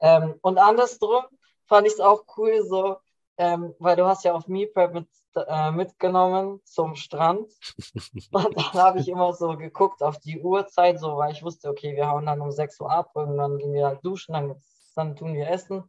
[0.00, 1.24] ähm, und andersrum
[1.66, 2.96] fand ich es auch cool, so,
[3.38, 7.50] ähm, weil du hast ja auf MePrep mit, äh, mitgenommen zum Strand.
[8.32, 11.94] Und dann habe ich immer so geguckt auf die Uhrzeit, so, weil ich wusste, okay,
[11.94, 14.54] wir hauen dann um 6 Uhr ab, irgendwann gehen wir halt duschen, dann,
[14.94, 15.84] dann tun wir essen.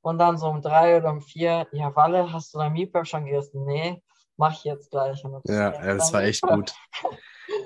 [0.00, 3.24] Und dann so um drei oder um vier, ja, Walle, hast du dein MePrep schon
[3.24, 3.64] gegessen?
[3.64, 4.02] Nee,
[4.36, 5.24] mach ich jetzt gleich.
[5.24, 6.72] Und dann- Ja, das dann war echt gut.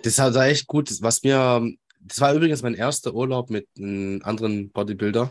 [0.02, 0.90] Das war echt gut.
[1.02, 1.66] Was mir,
[2.00, 5.30] das war übrigens mein erster Urlaub mit einem anderen Bodybuilder.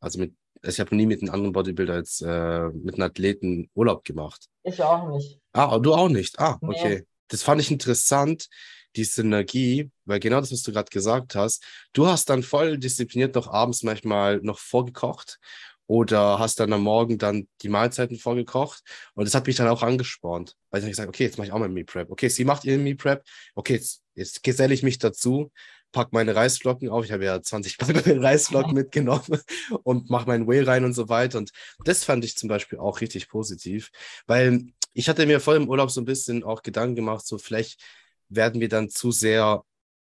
[0.00, 4.04] Also mit, ich habe nie mit einem anderen Bodybuilder jetzt äh, mit einem Athleten Urlaub
[4.04, 4.46] gemacht.
[4.62, 5.40] Ich auch nicht.
[5.52, 6.38] Ah, du auch nicht.
[6.38, 6.68] Ah, Nee.
[6.68, 7.04] okay.
[7.28, 8.48] Das fand ich interessant,
[8.96, 13.34] die Synergie, weil genau das, was du gerade gesagt hast, du hast dann voll diszipliniert
[13.34, 15.38] noch abends manchmal noch vorgekocht
[15.86, 18.82] oder hast dann am Morgen dann die Mahlzeiten vorgekocht
[19.14, 21.52] und das hat mich dann auch angespornt, weil ich dann gesagt, okay, jetzt mache ich
[21.52, 22.10] auch mal Meal Prep.
[22.10, 23.22] Okay, sie macht ihren Meal Prep.
[23.54, 25.50] Okay, jetzt, jetzt geselle ich mich dazu,
[25.92, 27.04] pack meine Reisflocken auf.
[27.04, 29.40] Ich habe ja 20 Packungen Reisflocken mitgenommen
[29.82, 31.38] und mache meinen Whey rein und so weiter.
[31.38, 31.50] Und
[31.84, 33.90] das fand ich zum Beispiel auch richtig positiv,
[34.26, 37.80] weil ich hatte mir voll im Urlaub so ein bisschen auch Gedanken gemacht, so vielleicht
[38.28, 39.62] werden wir dann zu sehr,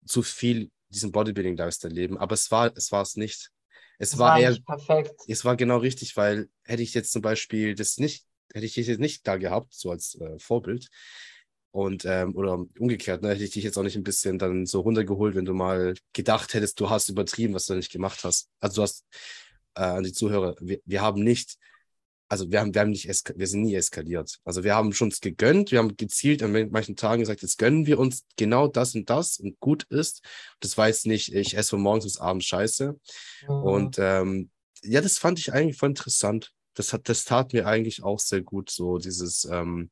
[0.04, 2.18] zu viel diesen Bodybuilding-Lifestyle leben.
[2.18, 3.50] Aber es war, es war es nicht.
[3.98, 5.14] Es war war eher, perfekt.
[5.28, 9.00] es war genau richtig, weil hätte ich jetzt zum Beispiel das nicht, hätte ich jetzt
[9.00, 10.88] nicht da gehabt, so als äh, Vorbild,
[11.74, 14.78] und ähm, oder umgekehrt, ne, hätte ich dich jetzt auch nicht ein bisschen dann so
[14.82, 18.48] runtergeholt, wenn du mal gedacht hättest, du hast übertrieben, was du nicht gemacht hast.
[18.60, 19.04] Also du hast
[19.74, 21.56] äh, an die Zuhörer, wir, wir haben nicht,
[22.28, 24.38] also wir haben, wir haben nicht, wir sind nie eskaliert.
[24.44, 27.98] Also wir haben schon gegönnt, wir haben gezielt an manchen Tagen gesagt, jetzt gönnen wir
[27.98, 30.22] uns genau das und das und gut ist.
[30.60, 32.96] Das war jetzt nicht, ich esse von morgens bis abends Scheiße.
[33.48, 33.48] Mhm.
[33.48, 34.50] Und ähm,
[34.84, 36.52] ja, das fand ich eigentlich voll interessant.
[36.74, 39.90] Das hat, das tat mir eigentlich auch sehr gut, so dieses, ähm,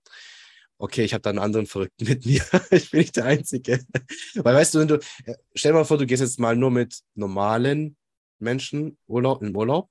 [0.83, 2.43] okay, ich habe da einen anderen Verrückten mit mir.
[2.73, 3.81] ich bin nicht der Einzige.
[4.35, 6.73] Weil weißt du, wenn du, äh, stell dir mal vor, du gehst jetzt mal nur
[6.73, 7.97] mit normalen
[8.41, 9.89] Menschen Urlaub, im Urlaub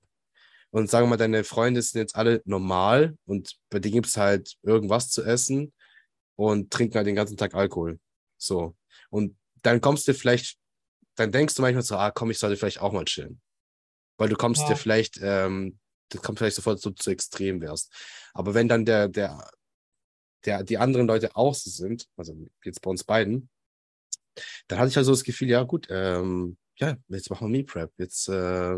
[0.71, 4.17] und sagen wir mal, deine Freunde sind jetzt alle normal und bei denen gibt es
[4.17, 5.71] halt irgendwas zu essen
[6.35, 7.97] und trinken halt den ganzen Tag Alkohol.
[8.37, 8.75] So.
[9.09, 10.57] Und dann kommst du vielleicht,
[11.15, 13.39] dann denkst du manchmal so, ah komm, ich sollte vielleicht auch mal chillen.
[14.17, 14.67] Weil du kommst Ja.
[14.69, 17.93] dir vielleicht, ähm, du kommst vielleicht sofort so zu extrem wärst.
[18.33, 19.49] Aber wenn dann der, der,
[20.45, 23.49] der, die anderen Leute auch so sind, also jetzt bei uns beiden,
[24.67, 27.63] dann hatte ich halt so das Gefühl, ja gut, ähm, ja, jetzt machen wir Meal
[27.63, 28.77] Prep, jetzt äh,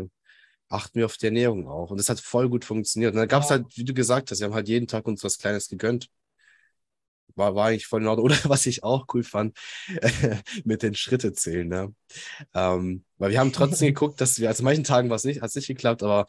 [0.68, 1.90] achten wir auf die Ernährung auch.
[1.90, 3.12] Und das hat voll gut funktioniert.
[3.14, 5.24] Und dann gab es halt, wie du gesagt hast, wir haben halt jeden Tag uns
[5.24, 6.08] was Kleines gegönnt.
[7.36, 8.24] War, war eigentlich voll in Ordnung.
[8.26, 9.56] Oder was ich auch cool fand,
[10.64, 11.68] mit den Schritte zählen.
[11.68, 11.94] Ne?
[12.54, 15.40] Ähm, weil wir haben trotzdem geguckt, dass wir, also an manchen Tagen war es nicht,
[15.40, 16.26] hat es nicht geklappt, aber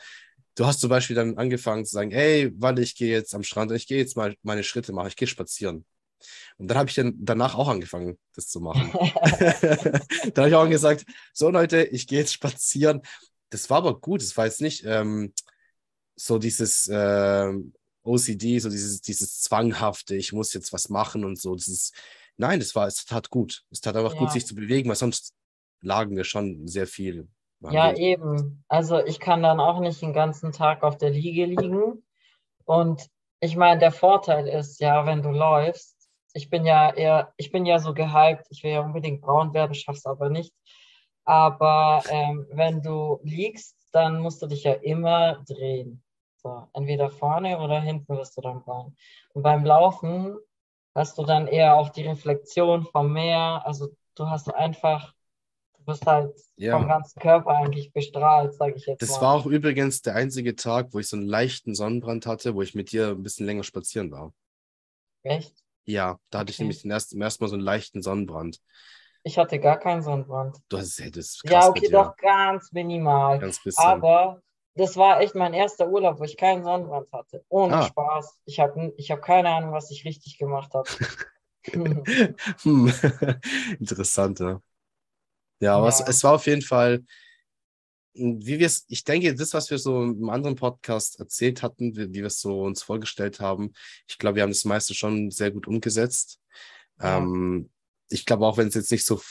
[0.55, 3.71] du hast zum Beispiel dann angefangen zu sagen, ey, warte, ich gehe jetzt am Strand
[3.71, 5.85] ich gehe jetzt mal meine Schritte machen, ich gehe spazieren.
[6.57, 8.91] Und dann habe ich dann danach auch angefangen, das zu machen.
[10.33, 13.01] dann habe ich auch gesagt, so Leute, ich gehe jetzt spazieren.
[13.49, 14.21] Das war aber gut.
[14.21, 15.33] Es war jetzt nicht, ähm,
[16.15, 17.53] so dieses äh,
[18.03, 21.55] OCD, so dieses, dieses Zwanghafte, ich muss jetzt was machen und so.
[21.55, 21.91] Dieses,
[22.37, 23.63] nein, es war, es tat gut.
[23.71, 24.19] Es tat einfach Ja.
[24.19, 25.33] gut, sich zu bewegen, weil sonst
[25.81, 27.27] lagen wir schon sehr viel.
[27.71, 28.63] Ja, eben.
[28.67, 32.04] Also ich kann dann auch nicht den ganzen Tag auf der Liege liegen.
[32.65, 35.95] Und ich meine, der Vorteil ist ja, wenn du läufst,
[36.34, 39.73] ich bin ja eher, ich bin ja so gehypt, ich will ja unbedingt braun werden,
[39.73, 40.54] schaff's aber nicht.
[41.23, 46.04] Aber ähm, wenn du liegst, dann musst du dich ja immer drehen.
[46.38, 48.95] So, entweder vorne oder hinten wirst du dann braun.
[49.34, 50.38] Und beim Laufen
[50.93, 53.63] hast du dann eher auch die Reflexion vom Meer.
[53.65, 55.14] Also du hast einfach,
[55.86, 56.76] du bist halt Ja.
[56.78, 59.21] vom ganzen Körper eigentlich bestrahlt, sage ich jetzt Das mal.
[59.21, 62.76] war auch übrigens der einzige Tag, wo ich so einen leichten Sonnenbrand hatte, wo ich
[62.76, 64.34] mit dir ein bisschen länger spazieren war.
[65.24, 65.62] Echt?
[65.86, 66.63] Ja, da hatte ich Okay.
[66.63, 68.60] nämlich den ersten, zum ersten Mal so einen leichten Sonnenbrand.
[69.24, 70.58] Ich hatte gar keinen Sonnenbrand.
[70.69, 73.39] Du hast hey, das Ja, okay, doch ganz minimal.
[73.39, 74.02] Ganz bisschen.
[74.02, 74.41] Aber
[74.76, 77.43] das war echt mein erster Urlaub, wo ich keinen Sonnenbrand hatte.
[77.50, 77.82] Ohne Ah.
[77.82, 78.38] Spaß.
[78.45, 80.88] Ich habe ich hab keine Ahnung, was ich richtig gemacht habe.
[82.63, 82.88] Hm.
[83.80, 84.62] Interessant, ja.
[85.59, 86.07] Ja, aber es, Ja.
[86.07, 87.03] es war auf jeden Fall,
[88.13, 92.09] wie wir es, ich denke, das, was wir so im anderen Podcast erzählt hatten, wie,
[92.09, 93.73] wie wir es so uns vorgestellt haben,
[94.07, 96.39] ich glaube, wir haben das meiste schon sehr gut umgesetzt.
[97.01, 97.17] Ja.
[97.17, 97.69] Ähm,
[98.09, 99.21] ich glaube, auch wenn es jetzt nicht so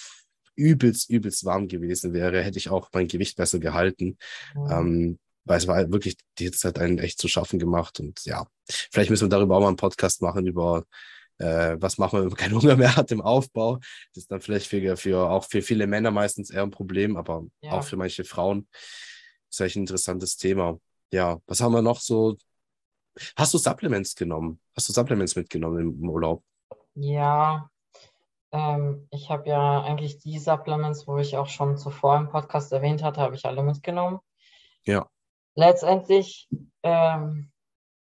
[0.56, 4.18] übelst, übelst warm gewesen wäre, hätte ich auch mein Gewicht besser gehalten.
[4.54, 8.00] Ähm, weil es war halt wirklich, die Hitze hat einen echt zu schaffen gemacht.
[8.00, 10.84] Und ja, vielleicht müssen wir darüber auch mal einen Podcast machen, über
[11.38, 13.77] äh, was machen wir, wenn man keinen Hunger mehr hat im Aufbau.
[13.77, 17.44] Das ist dann vielleicht für, für auch für viele Männer meistens eher ein Problem, aber
[17.61, 17.73] Ja.
[17.73, 18.68] auch für manche Frauen
[19.51, 20.79] ist eigentlich ein interessantes Thema.
[21.12, 22.37] Ja, was haben wir noch so?
[23.37, 24.61] Hast du Supplements genommen?
[24.77, 26.42] Hast du Supplements mitgenommen im, Urlaub?
[26.94, 27.70] Ja,
[28.51, 33.03] ähm, ich habe ja eigentlich die Supplements, wo ich auch schon zuvor im Podcast erwähnt
[33.03, 34.18] hatte, habe ich alle mitgenommen.
[34.85, 35.09] Ja.
[35.55, 36.49] Letztendlich,
[36.83, 37.53] ähm,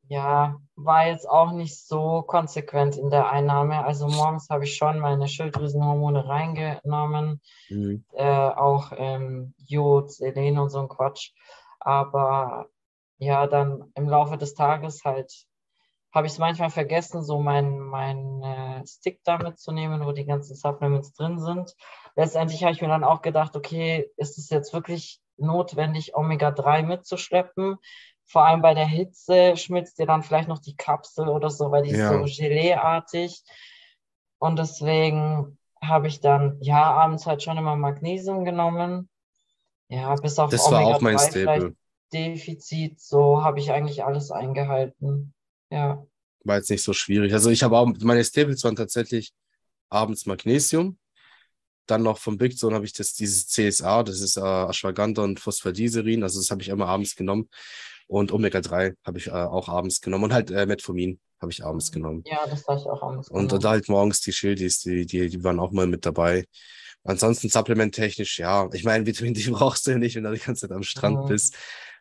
[0.09, 3.85] ja, war jetzt auch nicht so konsequent in der Einnahme.
[3.85, 8.05] Also morgens habe ich schon meine Schilddrüsenhormone reingenommen, Mhm.
[8.15, 11.33] äh, auch ähm, Jod, Selen und so ein Quatsch.
[11.81, 12.67] Aber
[13.19, 15.47] ja, dann im Laufe des Tages halt
[16.13, 20.55] habe ich es manchmal vergessen, so mein, mein äh, Stick da mitzunehmen, wo die ganzen
[20.55, 21.75] Supplements drin sind.
[22.17, 27.79] Letztendlich habe ich mir dann auch gedacht, okay, ist es jetzt wirklich notwendig, Omega-3 mitzuschleppen?
[28.27, 31.83] Vor allem bei der Hitze schmilzt dir dann vielleicht noch die Kapsel oder so, weil
[31.83, 32.19] die ist Ja.
[32.19, 33.43] so Gelee-artig.
[34.39, 39.09] Und deswegen habe ich dann, ja, abends halt schon immer Magnesium genommen.
[39.89, 41.77] Ja, bis auf Das war auch mein Omega-3 vielleicht Staple.
[42.13, 45.35] Defizit, so habe ich eigentlich alles eingehalten.
[45.71, 46.05] Ja,
[46.45, 47.33] War jetzt nicht so schwierig.
[47.33, 49.33] Also ich habe auch, meine Staples waren tatsächlich
[49.89, 50.99] abends Magnesium.
[51.87, 55.41] Dann noch vom Big Zone habe ich das, dieses CSA, das ist äh, Ashwagandha und
[55.41, 57.49] Phosphodiesel, also das habe ich immer abends genommen.
[58.13, 60.25] Und Omega-3 habe ich äh, auch abends genommen.
[60.25, 62.23] Und halt äh, Metformin habe ich abends genommen.
[62.27, 63.49] ja, das habe ich auch Und genommen.
[63.49, 66.45] dann halt morgens die Schildis, die, die, die waren auch mal mit dabei.
[67.05, 68.69] Ansonsten supplementtechnisch, ja.
[68.75, 71.25] Ich meine, Vitamin D brauchst du ja nicht, wenn du die ganze Zeit am Strand
[71.25, 71.29] Mhm.
[71.29, 71.57] bist.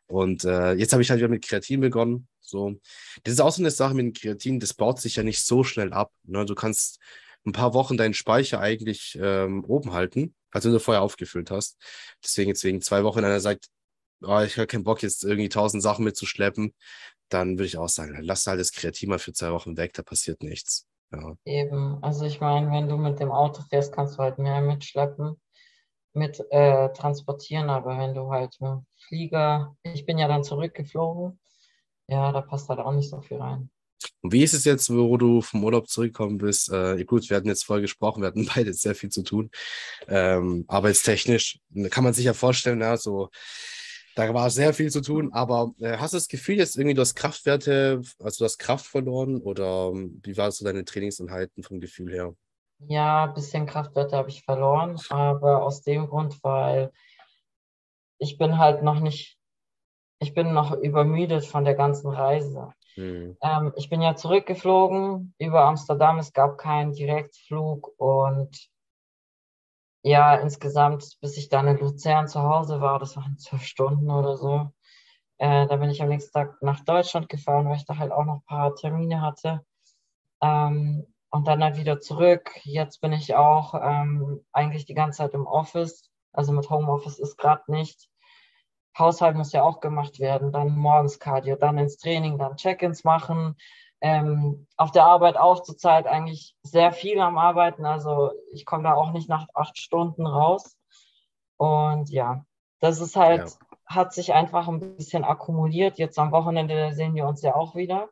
[0.07, 2.27] Und äh, jetzt habe ich halt wieder mit Kreatin begonnen.
[2.41, 2.75] So,
[3.23, 5.63] das ist auch so eine Sache mit dem Kreatin, das baut sich ja nicht so
[5.63, 6.11] schnell ab.
[6.23, 6.45] Ne?
[6.45, 6.99] Du kannst
[7.45, 11.77] ein paar Wochen deinen Speicher eigentlich ähm, oben halten, als wenn du vorher aufgefüllt hast.
[12.21, 13.67] Deswegen jetzt wegen zwei Wochen einer sagt,
[14.23, 16.73] oh, ich habe keinen Bock, jetzt irgendwie tausend Sachen mitzuschleppen,
[17.29, 20.03] dann würde ich auch sagen, lass halt das Kreatin mal für zwei Wochen weg, da
[20.03, 20.87] passiert nichts.
[21.11, 21.35] Ja.
[21.45, 25.39] Eben, also ich meine, wenn du mit dem Auto fährst, kannst du halt mehr mitschleppen,
[26.13, 31.39] mit äh, transportieren, aber wenn du halt mit dem Flieger, ich bin ja dann zurückgeflogen,
[32.07, 33.69] ja, da passt halt auch nicht so viel rein.
[34.21, 36.71] Und wie ist es jetzt, wo du vom Urlaub zurückgekommen bist?
[36.71, 39.49] Äh, gut, wir hatten jetzt voll gesprochen, wir hatten beide sehr viel zu tun.
[40.07, 43.29] Ähm, arbeitstechnisch kann man sich ja vorstellen, ja, so,
[44.15, 47.01] da war sehr viel zu tun, aber äh, hast du das Gefühl, jetzt irgendwie du
[47.01, 52.11] hast Kraftwerte, also du hast Kraft verloren oder wie war so deine Trainingseinheiten vom Gefühl
[52.11, 52.33] her?
[52.87, 56.91] Ja, ein bisschen Kraftwerte habe ich verloren, aber aus dem Grund, weil
[58.17, 59.37] ich bin halt noch nicht,
[60.19, 62.73] ich bin noch übermüdet von der ganzen Reise.
[62.95, 63.37] Hm.
[63.41, 66.19] Ähm, ich bin ja zurückgeflogen über Amsterdam.
[66.19, 68.69] Es gab keinen Direktflug und
[70.03, 74.37] ja, insgesamt, bis ich dann in Luzern zu Hause war, das waren zwölf Stunden oder
[74.37, 74.71] so.
[75.37, 78.25] Äh, da bin ich am nächsten Tag nach Deutschland gefahren, weil ich da halt auch
[78.25, 79.65] noch ein paar Termine hatte.
[80.41, 82.51] Ähm, und dann halt wieder zurück.
[82.63, 86.11] Jetzt bin ich auch ähm, eigentlich die ganze Zeit im Office.
[86.33, 88.09] Also mit Homeoffice ist gerade nicht.
[88.97, 93.55] Haushalt muss ja auch gemacht werden, dann morgens Cardio, dann ins Training, dann Check-ins machen.
[94.01, 98.95] Ähm, auf der Arbeit auch zurzeit eigentlich sehr viel am Arbeiten, also ich komme da
[98.95, 100.75] auch nicht nach acht Stunden raus.
[101.57, 102.43] Und ja,
[102.79, 103.67] das ist halt Ja.
[103.85, 105.99] hat sich einfach ein bisschen akkumuliert.
[105.99, 108.09] Jetzt am Wochenende sehen wir uns ja auch wieder.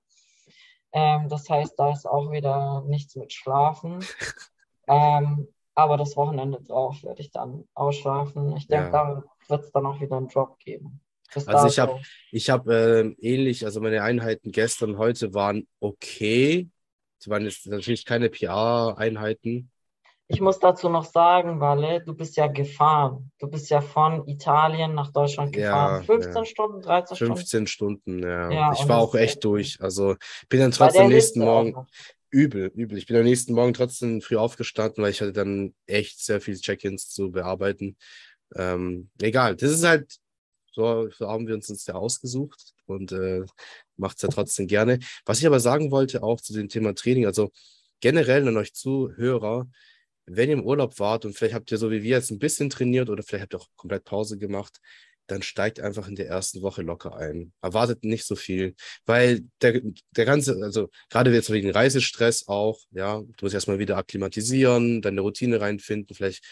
[0.91, 3.99] Ähm, das heißt, da ist auch wieder nichts mit Schlafen.
[4.87, 8.55] ähm, aber das Wochenende drauf werde ich dann ausschlafen.
[8.57, 8.91] Ich denke, ja.
[8.91, 11.01] da wird es dann auch wieder einen Drop geben.
[11.45, 11.99] Also ich habe
[12.31, 16.69] ich hab, äh, ähnlich, also meine Einheiten gestern, heute waren okay.
[17.19, 19.69] Sie waren jetzt natürlich keine PR-Einheiten.
[20.31, 23.31] Ich muss dazu noch sagen, Walle, du bist ja gefahren.
[23.39, 26.01] Du bist ja von Italien nach Deutschland gefahren.
[26.01, 26.45] Ja, 15 ja.
[26.45, 27.35] Stunden, 13 Stunden?
[27.35, 28.51] 15 Stunden, ja.
[28.51, 29.81] ja ich war auch echt durch.
[29.81, 30.15] Also
[30.47, 31.75] bin dann trotzdem nächsten Morgen
[32.29, 32.99] übel, übel.
[32.99, 36.57] Ich bin am nächsten Morgen trotzdem früh aufgestanden, weil ich hatte dann echt sehr viele
[36.57, 37.97] Check-ins zu bearbeiten.
[38.55, 40.19] Ähm, egal, das ist halt,
[40.71, 43.43] so, haben wir uns das ja ausgesucht und äh,
[43.97, 44.99] macht es ja trotzdem gerne.
[45.25, 47.51] Was ich aber sagen wollte auch zu dem Thema Training, also
[48.01, 49.67] generell an euch Zuhörer,
[50.25, 52.69] wenn ihr im Urlaub wart und vielleicht habt ihr so wie wir jetzt ein bisschen
[52.69, 54.79] trainiert oder vielleicht habt ihr auch komplett Pause gemacht,
[55.29, 57.53] dann steigt einfach in der ersten Woche locker ein.
[57.61, 63.19] Erwartet nicht so viel, weil der, der ganze, also gerade jetzt wegen Reisestress auch, ja,
[63.19, 66.43] du musst erstmal wieder akklimatisieren, deine Routine reinfinden, vielleicht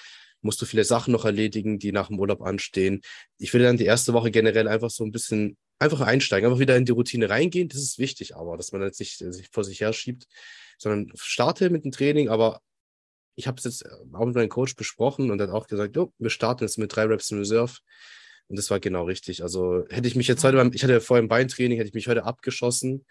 [0.48, 3.02] musst du viele Sachen noch erledigen, die nach dem Urlaub anstehen.
[3.38, 6.78] Ich würde dann die erste Woche generell einfach so ein bisschen einfach einsteigen, einfach wieder
[6.78, 7.68] in die Routine reingehen.
[7.68, 10.26] Das ist wichtig, aber dass man jetzt nicht sich vor sich her schiebt,
[10.78, 12.62] sondern starte mit dem Training, aber
[13.36, 16.30] ich habe es jetzt auch mit meinem Coach besprochen und hat auch gesagt, oh, wir
[16.30, 17.74] starten jetzt mit drei Reps in Reserve.
[18.48, 19.44] Und das war genau richtig.
[19.44, 22.08] Also hätte ich mich jetzt heute beim, ich hatte vorher im Beintraining, hätte ich mich
[22.08, 23.06] heute abgeschossen,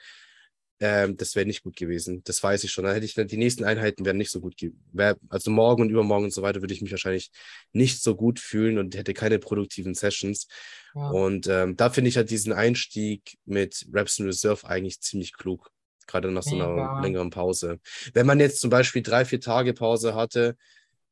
[0.78, 2.22] ähm, das wäre nicht gut gewesen.
[2.24, 2.84] Das weiß ich schon.
[2.84, 4.54] Dann hätte ich die nächsten Einheiten wären nicht so gut
[4.92, 7.30] wär, Also morgen und übermorgen und so weiter würde ich mich wahrscheinlich
[7.72, 10.48] nicht so gut fühlen und hätte keine produktiven Sessions.
[10.94, 11.08] Ja.
[11.10, 15.70] Und ähm, da finde ich halt diesen Einstieg mit Reps in Reserve eigentlich ziemlich klug.
[16.06, 17.00] Gerade nach so einer ja.
[17.00, 17.80] längeren Pause.
[18.12, 20.56] Wenn man jetzt zum Beispiel drei, vier Tage Pause hatte,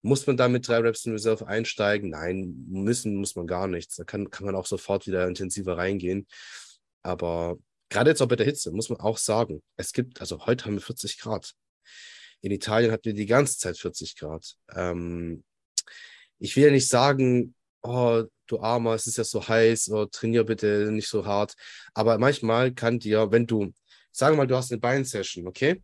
[0.03, 2.11] muss man da mit drei Reps in Reserve einsteigen?
[2.11, 3.97] Nein, müssen muss man gar nichts.
[3.97, 6.27] Da kann, kann man auch sofort wieder intensiver reingehen.
[7.03, 7.57] Aber
[7.95, 10.75] gerade jetzt auch bei der Hitze, muss man auch sagen, es gibt, also heute haben
[10.75, 11.55] wir 40 Grad.
[12.41, 14.57] In Italien hatten wir die ganze Zeit 40 Grad.
[14.75, 15.45] Ähm,
[16.39, 20.45] ich will ja nicht sagen, oh, du Armer, es ist ja so heiß, oh, trainier
[20.45, 21.55] bitte nicht so hart.
[21.95, 23.73] Aber manchmal kann dir, wenn du,
[24.13, 25.83] sagen mal, du hast eine Beinsession, okay?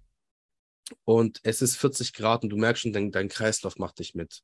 [1.05, 4.43] und es ist 40 Grad und du merkst schon, dein, dein Kreislauf macht dich mit.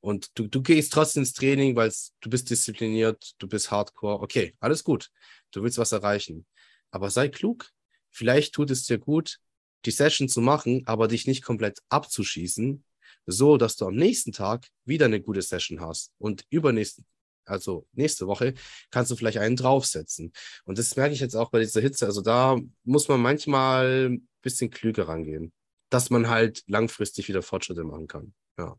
[0.00, 4.20] Und du, du gehst trotzdem ins Training, weil du bist diszipliniert, du bist hardcore.
[4.20, 5.10] Okay, alles gut.
[5.52, 6.46] Du willst was erreichen.
[6.92, 7.70] Aber sei klug.
[8.10, 9.38] Vielleicht tut es dir gut,
[9.84, 12.84] die Session zu machen, aber dich nicht komplett abzuschießen,
[13.26, 16.12] so dass du am nächsten Tag wieder eine gute Session hast.
[16.18, 17.04] Und übernächsten,
[17.46, 18.54] also nächste Woche,
[18.90, 20.32] kannst du vielleicht einen draufsetzen.
[20.64, 22.06] Und das merke ich jetzt auch bei dieser Hitze.
[22.06, 25.52] Also da muss man manchmal ein bisschen klüger rangehen
[25.92, 28.34] dass man halt langfristig wieder Fortschritte machen kann.
[28.58, 28.76] Ja.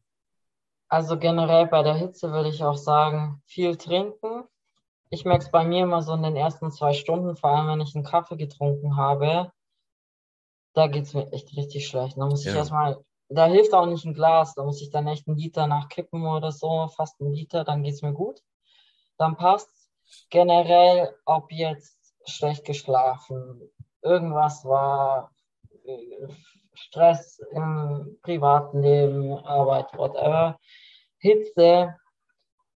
[0.88, 4.46] Also generell bei der Hitze würde ich auch sagen, viel trinken.
[5.14, 7.82] Ich merke es bei mir immer so in den ersten zwei Stunden, vor allem wenn
[7.82, 9.52] ich einen Kaffee getrunken habe,
[10.74, 12.18] da geht es mir echt richtig schlecht.
[12.18, 12.58] Da muss ich ja.
[12.58, 12.98] erstmal,
[13.30, 16.52] da hilft auch nicht ein Glas, da muss ich dann echt einen Liter nachkippen oder
[16.52, 18.42] so, fast einen Liter, dann geht es mir gut.
[19.18, 19.70] Dann passt
[20.30, 23.62] Generell, ob jetzt schlecht geschlafen,
[24.02, 25.32] irgendwas war,
[25.86, 26.28] äh,
[26.74, 30.60] Stress im privaten Leben, Arbeit, whatever,
[31.20, 31.96] Hitze.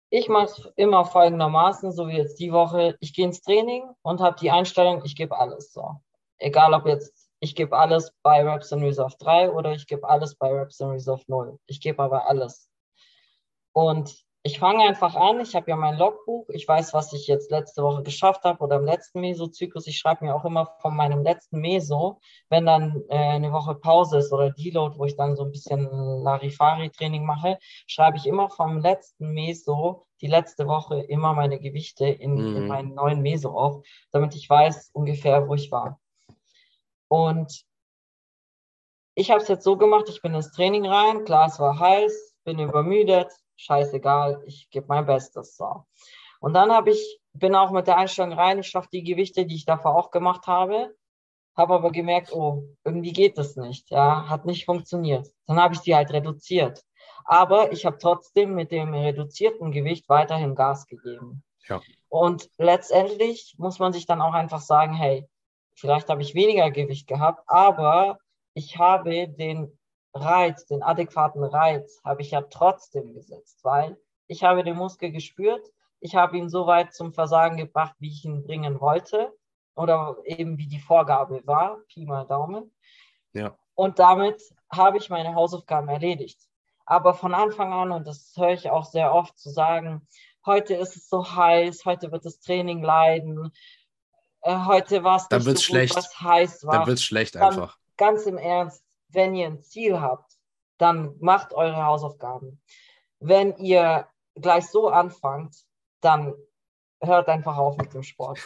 [0.09, 2.95] Ich mache es immer folgendermaßen, so wie jetzt die Woche.
[3.01, 6.01] Ich gehe ins Training und habe die Einstellung, ich gebe alles so.
[6.37, 10.35] Egal ob jetzt, ich gebe alles bei Reps in Reserve 3 oder ich gebe alles
[10.35, 11.59] bei Reps in Reserve 0.
[11.65, 12.69] Ich gebe aber alles.
[13.73, 17.51] Und ich fange einfach an, ich habe ja mein Logbuch, ich weiß, was ich jetzt
[17.51, 19.87] letzte Woche geschafft habe oder im letzten Mesozyklus.
[19.87, 22.19] Ich schreibe mir auch immer von meinem letzten Meso,
[22.49, 25.89] wenn dann äh, eine Woche Pause ist oder Deload, wo ich dann so ein bisschen
[26.23, 32.35] Larifari-Training mache, schreibe ich immer vom letzten Meso die letzte Woche immer meine Gewichte in,
[32.35, 32.55] mhm.
[32.55, 35.99] in meinen neuen Meso auf, damit ich weiß ungefähr, wo ich war.
[37.07, 37.65] Und
[39.15, 42.35] ich habe es jetzt so gemacht, ich bin ins Training rein, klar, es war heiß,
[42.43, 45.57] bin übermüdet, scheißegal, ich gebe mein Bestes.
[45.57, 45.85] So.
[46.39, 49.55] Und dann habe ich, bin auch mit der Einstellung rein, ich schaffe die Gewichte, die
[49.55, 50.95] ich davor auch gemacht habe,
[51.55, 55.27] habe aber gemerkt, oh, irgendwie geht das nicht, ja, hat nicht funktioniert.
[55.47, 56.83] Dann habe ich die halt reduziert.
[57.25, 61.43] Aber ich habe trotzdem mit dem reduzierten Gewicht weiterhin Gas gegeben.
[61.67, 61.81] Ja.
[62.09, 65.27] Und letztendlich muss man sich dann auch einfach sagen, hey,
[65.75, 68.19] vielleicht habe ich weniger Gewicht gehabt, aber
[68.53, 69.77] ich habe den
[70.17, 75.65] Reiz, den adäquaten Reiz habe ich ja trotzdem gesetzt, weil ich habe den Muskel gespürt,
[75.99, 79.33] ich habe ihn so weit zum Versagen gebracht, wie ich ihn bringen wollte
[79.75, 82.73] oder eben wie die Vorgabe war, Pi mal Daumen.
[83.33, 83.55] Ja.
[83.75, 86.39] Und damit habe ich meine Hausaufgaben erledigt.
[86.85, 90.07] Aber von Anfang an, und das höre ich auch sehr oft zu sagen,
[90.45, 93.51] heute ist es so heiß, heute wird das Training leiden,
[94.41, 95.95] äh, heute war es Dann nicht wird's so schlecht.
[95.95, 96.73] gut, was heiß war.
[96.79, 97.77] Dann wird es schlecht Dann- einfach.
[97.97, 100.33] Ganz im Ernst, wenn ihr ein Ziel habt,
[100.77, 102.61] dann macht eure Hausaufgaben.
[103.19, 105.55] Wenn ihr gleich so anfangt,
[106.01, 106.33] dann
[107.01, 108.39] hört einfach auf mit dem Sport.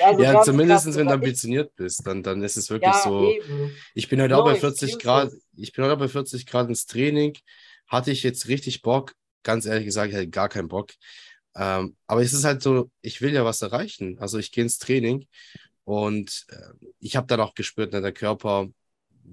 [0.00, 3.28] Also ja, zumindest krass, wenn du ambitioniert bist, dann, dann ist es wirklich Ja, so.
[3.28, 3.72] eben.
[3.94, 5.02] Ich bin heute auch No bei 40 excuses.
[5.02, 7.36] Grad, ich bin heute auch bei 40 Grad ins Training.
[7.86, 9.14] Hatte ich jetzt richtig Bock?
[9.42, 10.92] Ganz ehrlich gesagt, ich hatte gar keinen Bock.
[11.56, 14.18] Ähm, aber es ist halt so, ich will ja was erreichen.
[14.20, 15.26] Also ich gehe ins Training
[15.84, 18.68] und äh, ich habe dann auch gespürt, ne, der Körper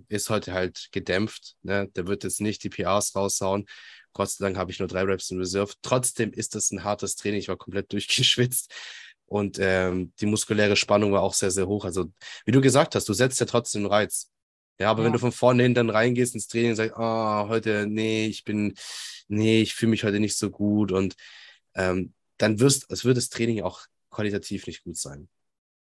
[0.07, 1.55] ist heute halt gedämpft.
[1.63, 1.87] Ne?
[1.95, 3.65] Der wird jetzt nicht die PRs raushauen.
[4.13, 5.73] Gott sei Dank habe ich nur drei Reps in Reserve.
[5.81, 7.39] Trotzdem ist das ein hartes Training.
[7.39, 8.73] Ich war komplett durchgeschwitzt.
[9.27, 11.83] Und ähm, die muskuläre Spannung war auch sehr, sehr hoch.
[11.85, 12.11] Also,
[12.45, 14.31] wie du gesagt hast, du setzt ja trotzdem einen Reiz.
[14.79, 15.13] Ja, aber wenn Ja.
[15.13, 18.75] du von vorne hin dann reingehst ins Training und sagst, ah, heute, nee, ich bin,
[19.27, 21.15] nee, ich fühle mich heute nicht so gut und
[21.75, 23.81] ähm, dann wirst, es wird das Training auch
[24.11, 25.29] qualitativ nicht gut sein.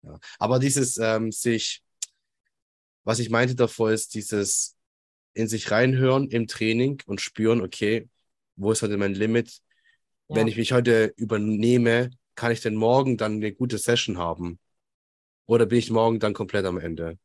[0.03, 0.19] Ja.
[0.39, 1.83] Aber dieses ähm, sich,
[3.03, 4.77] was ich meinte davor, ist dieses
[5.33, 8.09] in sich reinhören im Training und spüren, okay,
[8.55, 9.61] wo ist heute mein Limit?
[10.27, 10.51] Wenn Ja.
[10.51, 14.59] ich mich heute übernehme, kann ich denn morgen dann eine gute Session haben?
[15.45, 17.17] Oder bin ich morgen dann komplett am Ende?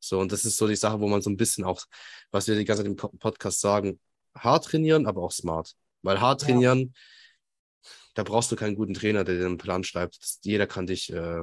[0.00, 1.82] So, und das ist so die Sache, wo man so ein bisschen auch,
[2.30, 3.98] was wir die ganze Zeit im Podcast sagen,
[4.34, 5.74] hart trainieren, aber auch smart.
[6.02, 6.46] Weil hart Ja.
[6.46, 6.94] trainieren,
[8.14, 10.18] da brauchst du keinen guten Trainer, der dir einen Plan schreibt.
[10.42, 11.42] Jeder kann dich äh,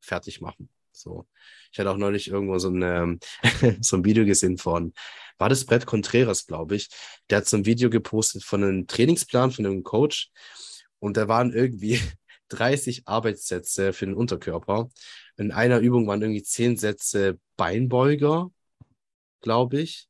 [0.00, 0.68] fertig machen.
[0.92, 1.26] So.
[1.72, 3.20] Ich hatte auch neulich irgendwo so ein, ähm,
[3.80, 4.92] so ein Video gesehen von,
[5.38, 6.88] war das Brett Contreras, glaube ich.
[7.30, 10.30] Der hat so ein Video gepostet von einem Trainingsplan von einem Coach
[10.98, 12.00] und da waren irgendwie
[12.48, 14.88] 30 Arbeitssätze für den Unterkörper.
[15.36, 18.50] In einer Übung waren irgendwie 10 Sätze Beinbeuger,
[19.40, 20.08] glaube ich.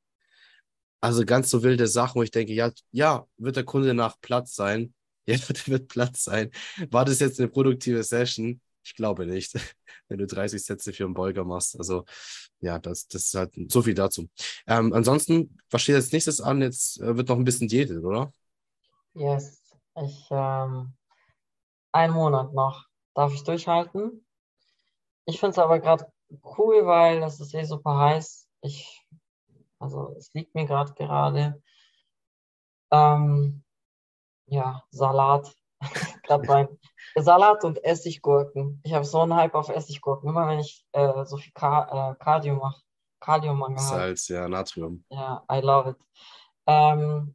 [1.00, 4.54] Also ganz so wilde Sachen, wo ich denke, ja, ja, wird der Kunde nach Platz
[4.54, 4.94] sein?
[5.24, 6.50] Ja, der wird Platz sein.
[6.90, 8.60] War das jetzt eine produktive Session?
[8.84, 9.54] Ich glaube nicht,
[10.08, 11.76] wenn du 30 Sätze für einen Beuger machst.
[11.78, 12.04] Also
[12.60, 14.28] ja, das, das ist halt so viel dazu.
[14.66, 16.62] Ähm, ansonsten, was steht als nächstes an?
[16.62, 18.32] Jetzt äh, wird noch ein bisschen diätet, oder?
[19.14, 19.60] Yes.
[20.02, 20.94] Ich, ähm,
[21.92, 24.24] einen Monat noch darf ich durchhalten.
[25.26, 26.10] Ich finde es aber gerade
[26.56, 28.48] cool, weil es ist eh super heiß.
[28.62, 29.04] Ich,
[29.78, 31.62] also es liegt mir gerade gerade.
[32.90, 33.62] Ähm,
[34.46, 35.54] ja, Salat.
[36.22, 36.68] Gerade mein
[37.16, 38.80] Salat und Essiggurken.
[38.84, 40.28] Ich habe so einen Hype auf Essiggurken.
[40.28, 42.80] Immer wenn ich äh, so viel Ka äh, Cardio mache,
[43.76, 43.78] habe.
[43.78, 45.04] Salz, ja, Natrium.
[45.10, 45.96] Ja, I love it.
[46.66, 47.34] Ähm,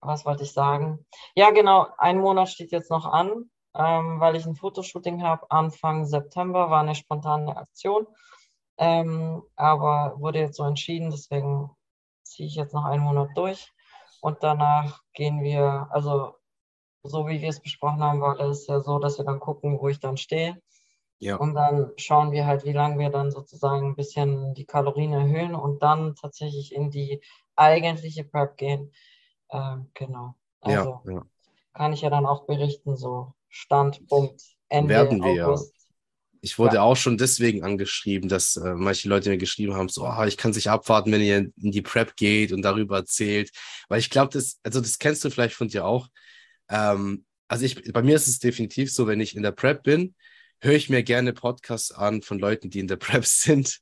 [0.00, 1.04] was wollte ich sagen?
[1.34, 5.50] Ja, genau, ein Monat steht jetzt noch an, ähm, weil ich ein Fotoshooting habe.
[5.50, 8.06] Anfang September war eine spontane Aktion,
[8.78, 11.70] ähm, aber wurde jetzt so entschieden, deswegen
[12.22, 13.72] ziehe ich jetzt noch einen Monat durch
[14.20, 16.34] und danach gehen wir, also
[17.08, 19.88] so wie wir es besprochen haben, war es ja so, dass wir dann gucken, wo
[19.88, 20.60] ich dann stehe.
[21.18, 21.36] Ja.
[21.36, 25.54] Und dann schauen wir halt, wie lange wir dann sozusagen ein bisschen die Kalorien erhöhen
[25.54, 27.20] und dann tatsächlich in die
[27.54, 28.92] eigentliche Prep gehen.
[29.50, 30.34] Ähm, genau.
[30.60, 31.22] Also ja, ja.
[31.72, 35.46] kann ich ja dann auch berichten, so Standpunkt Ende Werden wir ja.
[35.46, 35.72] August.
[36.42, 40.26] Ich wurde auch schon deswegen angeschrieben, dass äh, manche Leute mir geschrieben haben, so, ah,
[40.26, 43.50] ich kann sich abwarten, wenn ihr in die Prep geht und darüber erzählt.
[43.88, 46.08] Weil ich glaube, das, also das kennst du vielleicht von dir auch.
[46.68, 50.14] Ähm, also ich, bei mir ist es definitiv so, wenn ich in der Prep bin,
[50.60, 53.80] höre ich mir gerne Podcasts an von Leuten, die in der Prep sind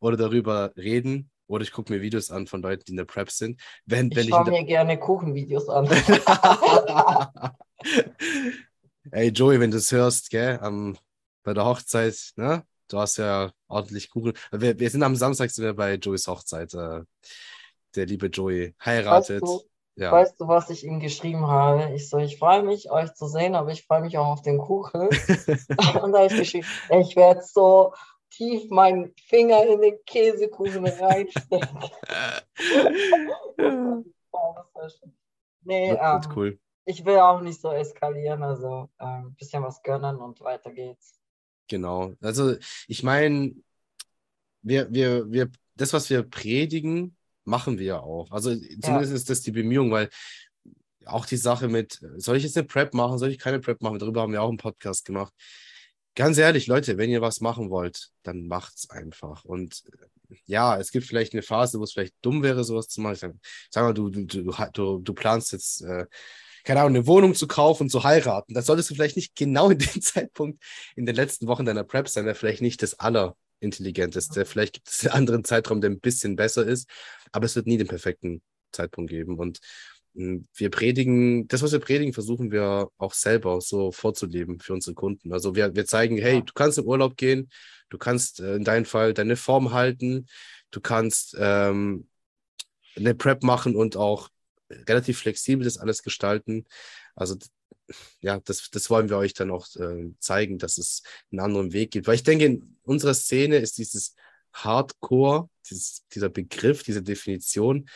[0.00, 1.30] oder darüber reden.
[1.46, 3.60] Oder ich gucke mir Videos an von Leuten, die in der Prep sind.
[3.84, 5.86] Wenn, Ich wenn ich schaue mir gerne Kuchenvideos an.
[9.10, 10.96] Ey, Joey, wenn du es hörst, gell, am,
[11.42, 12.64] bei der Hochzeit, ne?
[12.88, 14.32] Du hast ja ordentlich Kuchen.
[14.52, 16.72] Wir, wir sind am Samstag sind wir bei Joeys Hochzeit.
[16.72, 17.02] Äh,
[17.94, 19.42] der liebe Joey heiratet.
[19.42, 19.62] Weißt du,
[19.96, 20.10] ja.
[20.10, 21.94] Weißt du, was ich ihm geschrieben habe?
[21.94, 24.58] Ich so, ich freue mich, euch zu sehen, aber ich freue mich auch auf den
[24.58, 25.02] Kuchen.
[26.02, 26.66] Und da habe ich geschrieben,
[27.00, 27.94] ich werde so
[28.30, 31.78] tief meinen Finger in den Käsekuchen reinstecken.
[35.66, 36.58] Nee, ähm, cool.
[36.84, 41.18] ich will auch nicht so eskalieren, also ein ähm, bisschen was gönnen und weiter geht's.
[41.68, 42.12] Genau.
[42.20, 43.54] Also ich meine,
[44.60, 48.30] wir, wir, wir, das, was wir predigen, machen wir auch.
[48.30, 49.16] Also zumindest Ja.
[49.16, 50.08] ist das die Bemühung, weil
[51.06, 53.98] auch die Sache mit, soll ich jetzt eine Prep machen, soll ich keine Prep machen?
[53.98, 55.32] Darüber haben wir auch einen Podcast gemacht.
[56.14, 59.44] Ganz ehrlich, Leute, wenn ihr was machen wollt, dann macht's einfach.
[59.44, 59.82] Und
[60.46, 63.14] ja, es gibt vielleicht eine Phase, wo es vielleicht dumm wäre, sowas zu machen.
[63.14, 63.32] Ich sag,
[63.70, 66.06] sag mal, du, du, du, du, planst jetzt, äh,
[66.64, 68.54] keine Ahnung, eine Wohnung zu kaufen und zu heiraten.
[68.54, 70.62] Das solltest du vielleicht nicht genau in dem Zeitpunkt
[70.96, 72.98] in den letzten Wochen deiner Prep sein, wäre vielleicht nicht das
[73.60, 74.44] Allerintelligenteste.
[74.44, 76.88] Vielleicht gibt es einen anderen Zeitraum, der ein bisschen besser ist,
[77.32, 78.42] aber es wird nie den perfekten
[78.72, 79.38] Zeitpunkt geben.
[79.38, 79.60] Und
[80.14, 84.94] hm, wir predigen, das, was wir predigen, versuchen wir auch selber so vorzuleben für unsere
[84.94, 85.32] Kunden.
[85.32, 87.50] Also wir, wir zeigen, hey, du kannst in Urlaub gehen,
[87.90, 90.26] du kannst äh, in deinem Fall deine Form halten,
[90.70, 92.08] du kannst ähm,
[92.96, 94.28] eine Prep machen und auch
[94.70, 96.64] relativ flexibel das alles gestalten.
[97.14, 97.36] Also
[98.20, 101.90] ja, das, das wollen wir euch dann auch äh, zeigen, dass es einen anderen Weg
[101.90, 102.06] gibt.
[102.06, 104.14] Weil ich denke, in unserer Szene ist dieses
[104.52, 107.88] Hardcore, dieses, dieser Begriff, diese Definition,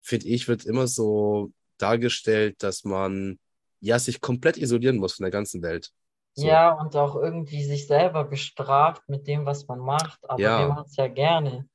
[0.00, 3.38] finde ich, wird immer so dargestellt, dass man
[3.80, 5.90] ja sich komplett isolieren muss von der ganzen Welt.
[6.34, 6.46] So.
[6.46, 10.18] Ja, und auch irgendwie sich selber bestraft mit dem, was man macht.
[10.28, 10.60] Aber ja.
[10.60, 11.68] wir machen es ja gerne.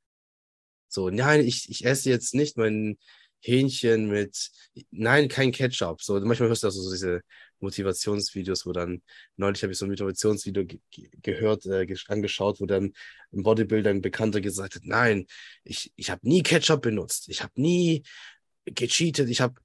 [0.87, 2.97] So, nein, ich, ich esse jetzt nicht mein
[3.45, 4.51] Hähnchen mit,
[4.89, 6.01] nein, kein Ketchup.
[6.01, 7.21] So, manchmal hörst du also so diese
[7.59, 9.03] Motivationsvideos, wo dann,
[9.37, 10.79] neulich habe ich so ein Motivationsvideo ge
[11.21, 12.93] gehört, äh, angeschaut, wo dann
[13.31, 15.27] ein Bodybuilder, ein Bekannter gesagt hat, nein,
[15.63, 18.03] ich, ich habe nie Ketchup benutzt, ich habe nie
[18.65, 19.61] gecheatet, ich habe,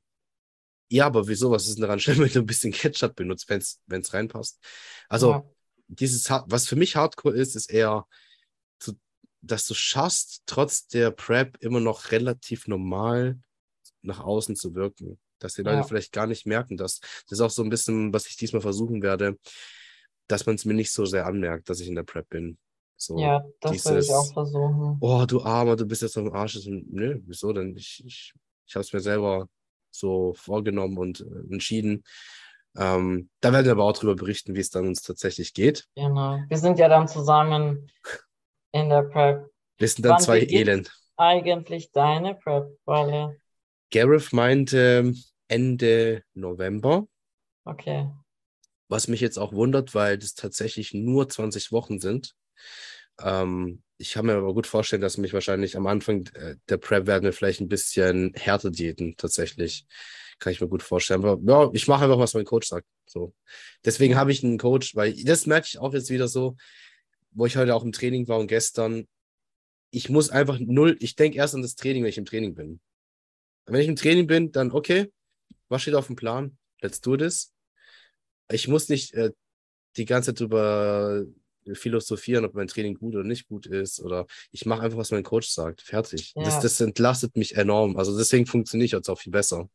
[0.90, 3.60] ja, aber wieso, was ist denn daran schlimm, wenn du ein bisschen Ketchup benutzt, wenn
[4.00, 4.58] es reinpasst?
[5.08, 5.44] Also, ja.
[5.88, 8.06] dieses, was für mich Hardcore ist, ist eher,
[9.42, 13.38] dass du schaffst, trotz der Prep immer noch relativ normal
[14.02, 15.18] nach außen zu wirken.
[15.38, 15.82] Dass die Leute ja.
[15.82, 19.02] vielleicht gar nicht merken, dass das ist auch so ein bisschen, was ich diesmal versuchen
[19.02, 19.38] werde,
[20.28, 22.58] dass man es mir nicht so sehr anmerkt, dass ich in der Prep bin.
[22.96, 24.98] So ja, das dieses, will ich auch versuchen.
[25.00, 26.58] Oh, du Armer, du bist jetzt am Arsch.
[26.66, 27.74] Nö, wieso denn?
[27.76, 28.34] Ich, ich,
[28.66, 29.48] ich habe es mir selber
[29.90, 32.04] so vorgenommen und äh, entschieden.
[32.76, 35.88] Ähm, da werden wir aber auch darüber berichten, wie es dann uns tatsächlich geht.
[35.96, 36.40] Genau.
[36.48, 37.90] Wir sind ja dann zusammen
[38.72, 39.50] in der Prep.
[39.78, 40.92] Wir sind dann Wann zwei Elend.
[41.16, 43.40] Eigentlich deine Prep, weil
[43.90, 45.12] Gareth meinte
[45.48, 47.06] Ende November.
[47.64, 48.08] Okay.
[48.88, 52.34] Was mich jetzt auch wundert, weil das tatsächlich nur 20 Wochen sind.
[53.20, 57.06] Ähm, ich kann mir aber gut vorstellen, dass mich wahrscheinlich am Anfang äh, der Prep
[57.06, 59.86] werden wir vielleicht ein bisschen härter diäten, tatsächlich.
[60.38, 61.24] Kann ich mir gut vorstellen.
[61.24, 62.86] Aber ja, ich mache einfach, was mein Coach sagt.
[63.06, 63.34] So.
[63.84, 66.56] Deswegen habe ich einen Coach, weil das merke ich auch jetzt wieder so,
[67.32, 69.06] wo ich heute auch im Training war und gestern.
[69.90, 72.80] Ich muss einfach null, ich denke erst an das Training, wenn ich im Training bin.
[73.66, 75.12] Wenn ich im Training bin, dann okay,
[75.68, 76.56] was steht auf dem Plan?
[76.80, 77.52] Let's do this.
[78.50, 79.30] Ich muss nicht äh,
[79.96, 81.24] die ganze Zeit drüber
[81.74, 84.00] philosophieren, ob mein Training gut oder nicht gut ist.
[84.00, 85.82] Oder ich mache einfach, was mein Coach sagt.
[85.82, 86.32] Fertig.
[86.34, 86.44] Ja.
[86.44, 87.96] Das, das entlastet mich enorm.
[87.96, 89.68] Also deswegen funktioniert es auch viel besser.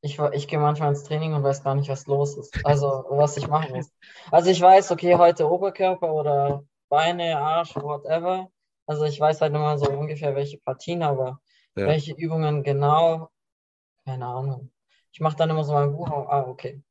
[0.00, 2.64] Ich, ich gehe manchmal ins Training und weiß gar nicht, was los ist.
[2.64, 3.90] Also, was ich machen muss.
[4.30, 8.48] Also, ich weiß, okay, heute Oberkörper oder Beine, Arsch, whatever.
[8.86, 11.40] Also, ich weiß halt immer so ungefähr, welche Partien, aber
[11.78, 11.86] ja.
[11.86, 13.30] welche Übungen genau,
[14.04, 14.70] keine Ahnung.
[15.12, 16.82] Ich mache dann immer so mein Buch, ah, okay.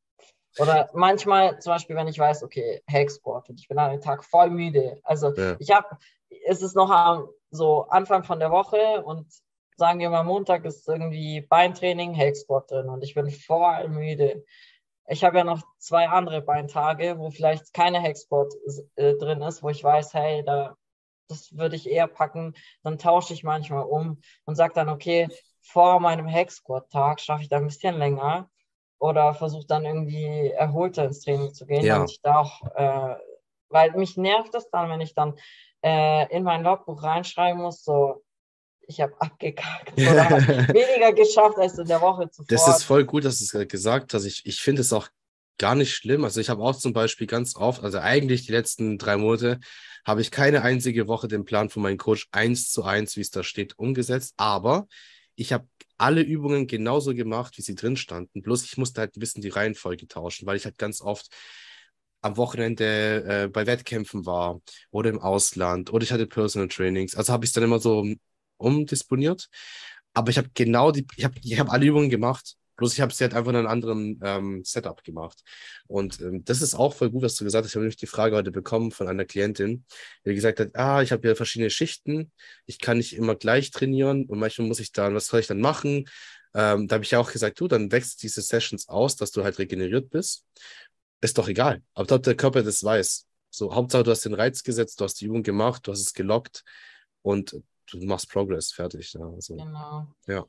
[0.60, 4.24] Oder manchmal, zum Beispiel, wenn ich weiß, okay, Hacksport und ich bin an einem Tag
[4.24, 5.00] voll müde.
[5.04, 5.56] Also ja.
[5.60, 5.98] ich habe,
[6.46, 9.28] es ist noch so Anfang von der Woche und
[9.76, 14.44] sagen wir mal, Montag ist irgendwie Beintraining, Hacksport drin und ich bin voll müde.
[15.08, 18.54] Ich habe ja noch zwei andere Beintage, wo vielleicht keine Hacksport
[18.96, 20.76] äh, drin ist, wo ich weiß, hey, da
[21.28, 22.54] das würde ich eher packen.
[22.84, 25.28] Dann tausche ich manchmal um und sage dann, okay,
[25.62, 28.50] vor meinem Hack-Squat-Tag schaffe ich da ein bisschen länger
[29.00, 31.96] oder versuche dann irgendwie erholter ins Training zu gehen, ja.
[31.96, 33.16] damit ich da auch, äh,
[33.70, 35.38] weil mich nervt das dann, wenn ich dann
[35.84, 38.24] äh, in mein Logbuch reinschreiben muss, so,
[38.88, 40.30] ich habe abgekackt oder
[40.74, 42.48] weniger geschafft als in der Woche zuvor.
[42.48, 44.24] Das ist voll gut, dass du es gesagt hast.
[44.24, 45.10] Ich, ich finde es auch
[45.58, 46.24] gar nicht schlimm.
[46.24, 49.60] Also ich habe auch zum Beispiel ganz oft, also eigentlich die letzten drei Monate,
[50.06, 53.32] habe ich keine einzige Woche den Plan von meinem Coach eins zu eins, wie es
[53.32, 54.34] da steht, umgesetzt.
[54.38, 54.88] Aber
[55.36, 58.42] ich habe alle Übungen genauso gemacht, wie sie drin standen.
[58.42, 61.28] Bloß ich musste halt ein bisschen die Reihenfolge tauschen, weil ich halt ganz oft
[62.22, 67.16] am Wochenende äh, bei Wettkämpfen war oder im Ausland oder ich hatte Personal Trainings.
[67.16, 68.06] Also habe ich es dann immer so
[68.58, 69.50] umdisponiert.
[70.14, 73.12] Aber ich habe genau die, ich habe ich hab alle Übungen gemacht Bloß ich habe
[73.12, 75.44] es halt einfach in einem anderen ähm, Setup gemacht.
[75.88, 77.72] Und ähm, das ist auch voll gut, was du gesagt hast.
[77.72, 79.84] Ich habe nämlich die Frage heute bekommen von einer Klientin,
[80.26, 82.32] die gesagt hat, ah, ich habe ja verschiedene Schichten,
[82.66, 85.60] ich kann nicht immer gleich trainieren und manchmal muss ich dann, was soll ich dann
[85.60, 86.06] machen?
[86.54, 89.44] Ähm, da habe ich ja auch gesagt, du, dann wächst diese Sessions aus, dass du
[89.44, 90.46] halt regeneriert bist.
[91.20, 91.82] Ist doch egal.
[91.94, 93.26] Aber ob der Körper das weiß.
[93.50, 96.14] So, Hauptsache, du hast den Reiz gesetzt, du hast die Übung gemacht, du hast es
[96.14, 96.64] gelockt
[97.22, 97.60] und
[97.92, 99.14] du machst Progress, fertig.
[99.14, 100.08] Ja, also, genau.
[100.28, 100.46] Ja.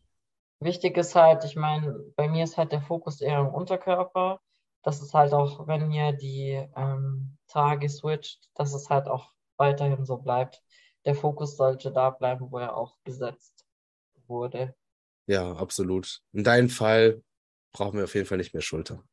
[0.61, 4.41] Wichtig ist halt, ich meine, bei mir ist halt der Fokus eher im Unterkörper.
[4.83, 10.05] Das ist halt auch, wenn ihr die ähm, Tage switcht, dass es halt auch weiterhin
[10.05, 10.63] so bleibt.
[11.05, 13.67] Der Fokus sollte da bleiben, wo er auch gesetzt
[14.27, 14.75] wurde.
[15.27, 16.21] Ja, absolut.
[16.33, 17.23] In deinem Fall
[17.73, 19.05] brauchen wir auf jeden Fall nicht mehr Schulter.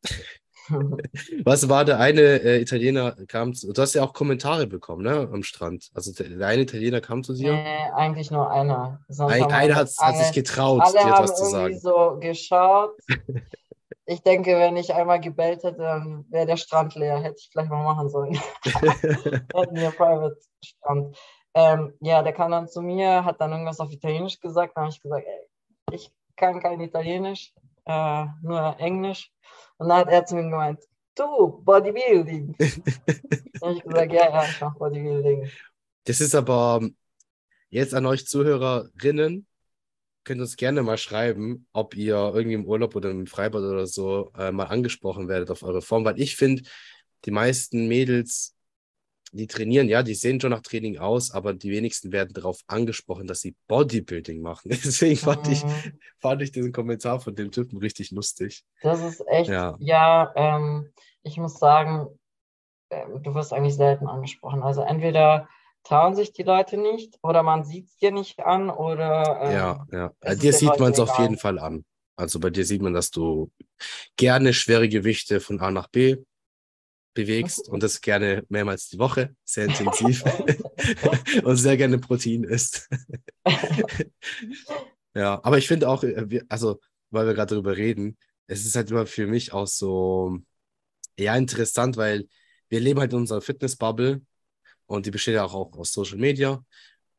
[1.43, 5.29] Was war der eine äh, Italiener, kam zu, du hast ja auch Kommentare bekommen, ne,
[5.31, 5.89] am Strand.
[5.93, 7.53] Also der, eine Italiener kam zu dir.
[7.53, 8.99] Nee, eigentlich nur einer.
[9.07, 11.79] Sonst Ein, einer hat, hat sich getraut, Alle dir etwas zu sagen.
[11.79, 12.97] so geschaut.
[14.07, 17.19] Ich denke, wenn ich einmal gebellt hätte, dann wäre der Strand leer.
[17.19, 18.33] Hätte ich vielleicht mal machen sollen.
[18.63, 21.17] Hätten wir Private Strand.
[21.55, 24.73] Ähm, ja, der kam dann zu mir, hat dann irgendwas auf Italienisch gesagt.
[24.75, 27.53] Dann habe ich gesagt, ey, ich kann kein Italienisch,
[27.85, 29.31] äh, nur Englisch.
[29.77, 30.79] Und dann hat er zu mir gemeint,
[31.15, 32.55] du, Bodybuilding.
[33.61, 35.49] habe ich gesagt, ja, ja, ich mache Bodybuilding.
[36.05, 36.95] Das ist aber ähm,
[37.69, 39.47] jetzt an euch Zuhörerinnen,
[40.23, 44.31] könnt uns gerne mal schreiben, ob ihr irgendwie im Urlaub oder im Freibad oder so
[44.37, 46.63] äh, mal angesprochen werdet auf eure Form, weil ich finde,
[47.25, 48.54] die meisten Mädels,
[49.37, 53.27] die trainieren, ja, die sehen schon nach Training aus, aber die wenigsten werden darauf angesprochen,
[53.27, 54.69] dass sie Bodybuilding machen.
[54.83, 55.99] Deswegen fand ich, Mhm.
[56.19, 58.63] fand ich diesen Kommentar von dem Typen richtig lustig.
[58.81, 59.75] Das ist echt, Ja.
[59.79, 60.91] ja, ähm,
[61.23, 62.07] ich muss sagen,
[62.89, 64.63] ähm, du wirst eigentlich selten angesprochen.
[64.63, 65.47] Also entweder
[65.83, 69.87] trauen sich die Leute nicht oder man sieht es dir nicht an oder ähm, Ja,
[69.91, 70.11] ja.
[70.21, 71.85] ist Dir sieht man es auf jeden Fall an.
[72.17, 73.51] Also bei dir sieht man, dass du
[74.15, 76.17] gerne schwere Gewichte von A nach B
[77.15, 80.23] bewegst und das gerne mehrmals die Woche, sehr intensiv
[81.43, 82.87] und sehr gerne Protein isst.
[85.15, 88.91] ja, aber ich finde auch, äh, also weil wir gerade darüber reden, es ist halt
[88.91, 90.37] immer für mich auch so,
[91.17, 92.27] ja, interessant, weil
[92.69, 94.21] wir leben halt in unserer Fitness-Bubble
[94.85, 96.63] und die besteht ja auch, auch aus Social Media.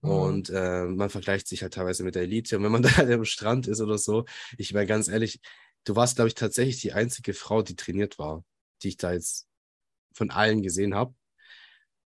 [0.03, 0.11] Mhm.
[0.11, 2.59] Und äh, man vergleicht sich halt teilweise mit der Elite.
[2.59, 4.25] Und wenn man da halt am Strand ist oder so,
[4.59, 5.41] ich meine ganz ehrlich,
[5.85, 8.45] du warst, glaube ich, tatsächlich die einzige Frau, die trainiert war,
[8.83, 9.49] die ich da jetzt
[10.17, 11.15] von allen gesehen habe.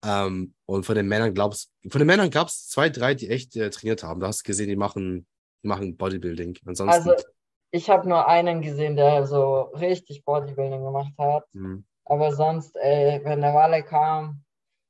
[0.06, 3.56] Ähm, und von den Männern glaubst, von den Männern gab es zwei, drei, die echt
[3.56, 4.20] äh, trainiert haben.
[4.20, 5.26] Da hast du gesehen, die machen,
[5.64, 6.60] die machen Bodybuilding.
[6.66, 7.10] Ansonsten.
[7.10, 7.24] Also
[7.72, 11.46] ich habe nur einen gesehen, der so richtig Bodybuilding gemacht hat.
[11.54, 11.86] hm.
[12.06, 14.44] Aber sonst, ey, wenn der Walle kam,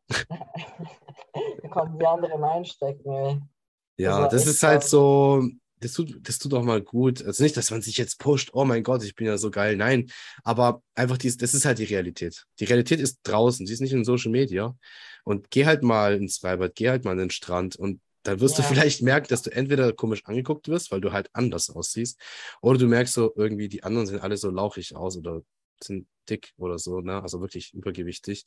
[1.70, 3.41] konnten die anderen einstecken, ey.
[3.97, 5.47] Ja, war das ist halt so,
[5.84, 7.24] das tut, das tut auch mal gut.
[7.24, 9.76] Also nicht, dass man sich jetzt pusht, oh mein Gott, ich bin ja so geil.
[9.78, 10.12] Nein,
[10.44, 12.46] aber einfach dies, das ist halt die Realität.
[12.60, 14.76] Die Realität ist draußen, sie ist nicht in Social Media.
[15.24, 18.58] Und geh halt mal ins Freibad, geh halt mal an den Strand und dann wirst
[18.58, 18.64] Ja.
[18.64, 22.20] du vielleicht merken, dass du entweder komisch angeguckt wirst, weil du halt anders aussiehst,
[22.62, 25.42] oder du merkst so irgendwie, die anderen sehen alle so lauchig aus oder
[25.84, 27.22] sind dick oder so, ne?
[27.22, 28.46] Also wirklich übergewichtig.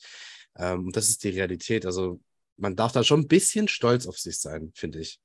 [0.57, 1.85] Ähm, und das ist die Realität.
[1.85, 2.21] Also
[2.57, 5.21] man darf da schon ein bisschen stolz auf sich sein, finde ich.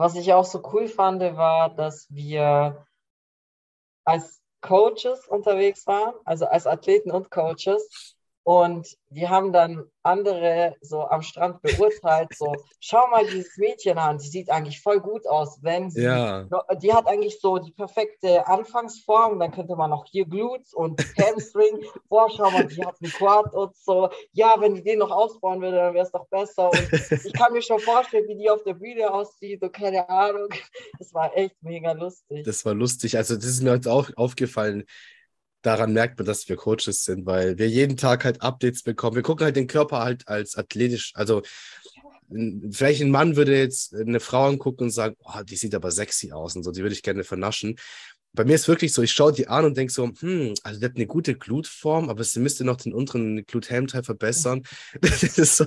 [0.00, 2.86] Was ich auch so cool fand, war, dass wir
[4.06, 8.16] als Coaches unterwegs waren, also als Athleten und Coaches.
[8.42, 14.16] Und wir haben dann andere so am Strand beurteilt, so, schau mal dieses Mädchen an,
[14.16, 16.48] die sieht eigentlich voll gut aus, wenn sie, Ja.
[16.82, 21.84] die hat eigentlich so die perfekte Anfangsform, dann könnte man auch hier Glutes und Hamstring,
[22.08, 25.60] boah, schau mal, die hat einen Quad und so, ja, wenn die den noch ausbauen
[25.60, 26.90] würde, dann wäre es doch besser und
[27.24, 30.48] ich kann mir schon vorstellen, wie die auf der Bühne aussieht und keine Ahnung.
[30.98, 32.44] Das war echt mega lustig.
[32.44, 33.16] Das war lustig.
[33.16, 34.84] Also, das ist mir jetzt auch aufgefallen.
[35.62, 39.16] Daran merkt man, dass wir Coaches sind, weil wir jeden Tag halt Updates bekommen.
[39.16, 41.12] Wir gucken halt den Körper halt als athletisch.
[41.14, 41.42] Also,
[42.70, 46.32] vielleicht ein Mann würde jetzt eine Frau angucken und sagen, oh, die sieht aber sexy
[46.32, 47.76] aus und so, die würde ich gerne vernaschen.
[48.32, 50.86] Bei mir ist wirklich so, ich schaue die an und denke so, hm, also die
[50.86, 54.62] hat eine gute Glutform, aber sie müsste noch den unteren Gluthelmteil verbessern.
[55.00, 55.66] Das, ist so,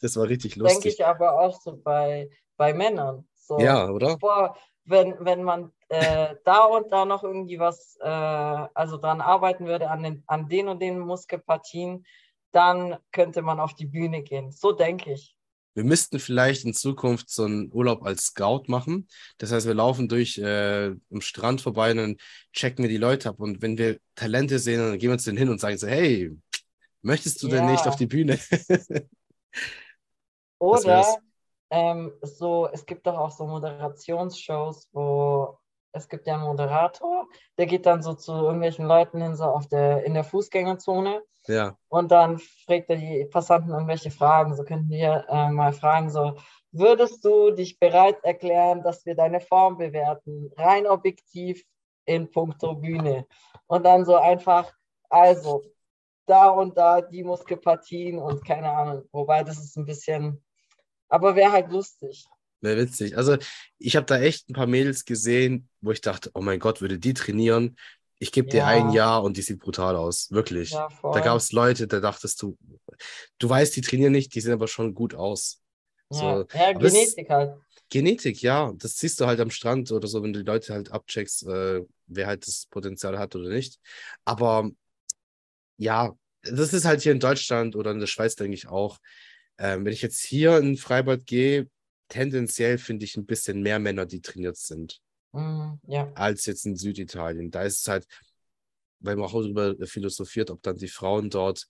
[0.00, 0.94] das war richtig Denke lustig.
[0.94, 3.28] ich aber auch so bei, bei Männern.
[3.34, 4.16] So, Ja, oder?
[4.16, 9.66] boah, wenn, wenn man äh, da und da noch irgendwie was, äh, also dran arbeiten
[9.66, 12.06] würde an den, an den und den Muskelpartien,
[12.52, 14.52] dann könnte man auf die Bühne gehen.
[14.52, 15.36] So denke ich.
[15.74, 19.08] Wir müssten vielleicht in Zukunft so einen Urlaub als Scout machen.
[19.38, 22.16] Das heißt, wir laufen durch äh, am Strand vorbei und dann
[22.52, 23.38] checken wir die Leute ab.
[23.38, 26.36] Und wenn wir Talente sehen, dann gehen wir zu denen hin und sagen so, hey,
[27.02, 27.90] möchtest du denn nicht Ja.
[27.90, 28.38] auf die Bühne?
[30.58, 31.18] Oder
[31.70, 35.59] ähm, so, es gibt doch auch so Moderationsshows, wo
[35.92, 37.26] es gibt ja einen Moderator,
[37.58, 41.76] der geht dann so zu irgendwelchen Leuten hin, so auf der, in der Fußgängerzone ja,
[41.88, 44.54] und dann fragt er die Passanten irgendwelche Fragen.
[44.54, 46.36] So könnten wir äh, mal fragen, so,
[46.70, 51.64] würdest du dich bereit erklären, dass wir deine Form bewerten, rein objektiv
[52.04, 53.26] in puncto Bühne?
[53.66, 54.72] Und dann so einfach,
[55.08, 55.62] also,
[56.26, 60.44] da und da die Muskelpartien und keine Ahnung, wobei das ist ein bisschen,
[61.08, 62.26] aber wäre halt lustig.
[62.60, 63.16] Wäre witzig.
[63.16, 63.36] Also
[63.78, 66.98] ich habe da echt ein paar Mädels gesehen, wo ich dachte, oh mein Gott, würde
[66.98, 67.76] die trainieren?
[68.18, 68.66] Ich gebe dir Ja.
[68.66, 70.30] ein Jahr und die sieht brutal aus.
[70.30, 70.70] Wirklich.
[70.72, 70.88] Ja.
[71.02, 72.58] Da gab es Leute, da dachtest du,
[73.38, 75.60] du weißt, die trainieren nicht, die sehen aber schon gut aus.
[76.10, 77.54] ja, So, ja es- Genetik halt.
[77.88, 80.92] Genetik, ja, das siehst du halt am Strand oder so, wenn du die Leute halt
[80.92, 83.80] abcheckst, äh, wer halt das Potenzial hat oder nicht.
[84.24, 84.70] Aber
[85.76, 88.98] ja, das ist halt hier in Deutschland oder in der Schweiz, denke ich auch.
[89.58, 91.68] Ähm, wenn ich jetzt hier in Freibad gehe,
[92.10, 95.00] tendenziell finde ich ein bisschen mehr Männer, die trainiert sind,
[95.32, 97.50] Mm, ja, als jetzt in Süditalien.
[97.50, 98.06] Da ist es halt,
[99.00, 101.66] weil man auch darüber philosophiert, ob dann die Frauen dort,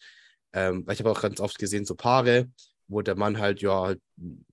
[0.53, 2.51] ähm, weil ich habe auch ganz oft gesehen, so Paare,
[2.89, 4.03] wo der Mann halt, ja, halt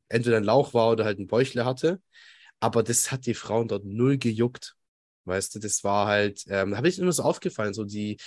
[0.09, 2.01] entweder ein Lauch war oder halt ein Bäuchle hatte.
[2.59, 4.75] Aber das hat die Frauen dort null gejuckt.
[5.25, 8.17] Weißt du, das war halt, ähm, habe ich immer so aufgefallen, so die,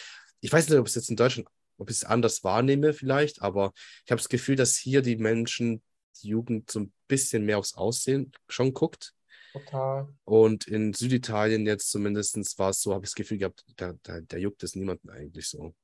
[0.41, 1.49] ich weiß nicht, ob es jetzt in Deutschland,
[1.79, 3.73] ob ich es anders wahrnehme vielleicht, aber
[4.05, 5.83] ich habe das Gefühl, dass hier die Menschen,
[6.23, 9.15] die Jugend so ein bisschen mehr aufs Aussehen schon guckt.
[9.53, 10.09] total.
[10.25, 14.21] Und in Süditalien jetzt zumindest war es so, habe ich das Gefühl gehabt, da, da,
[14.21, 15.75] da juckt es niemanden eigentlich so.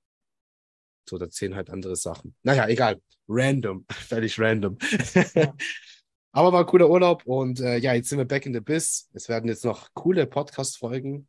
[1.08, 2.34] So, da zählen halt andere Sachen.
[2.42, 3.00] Naja, egal.
[3.28, 3.84] Random.
[3.90, 4.78] Völlig random.
[5.34, 5.54] Ja.
[6.32, 9.08] Aber war ein cooler Urlaub und äh, ja, jetzt sind wir back in the biz.
[9.14, 11.28] Es werden jetzt noch coole Podcast-Folgen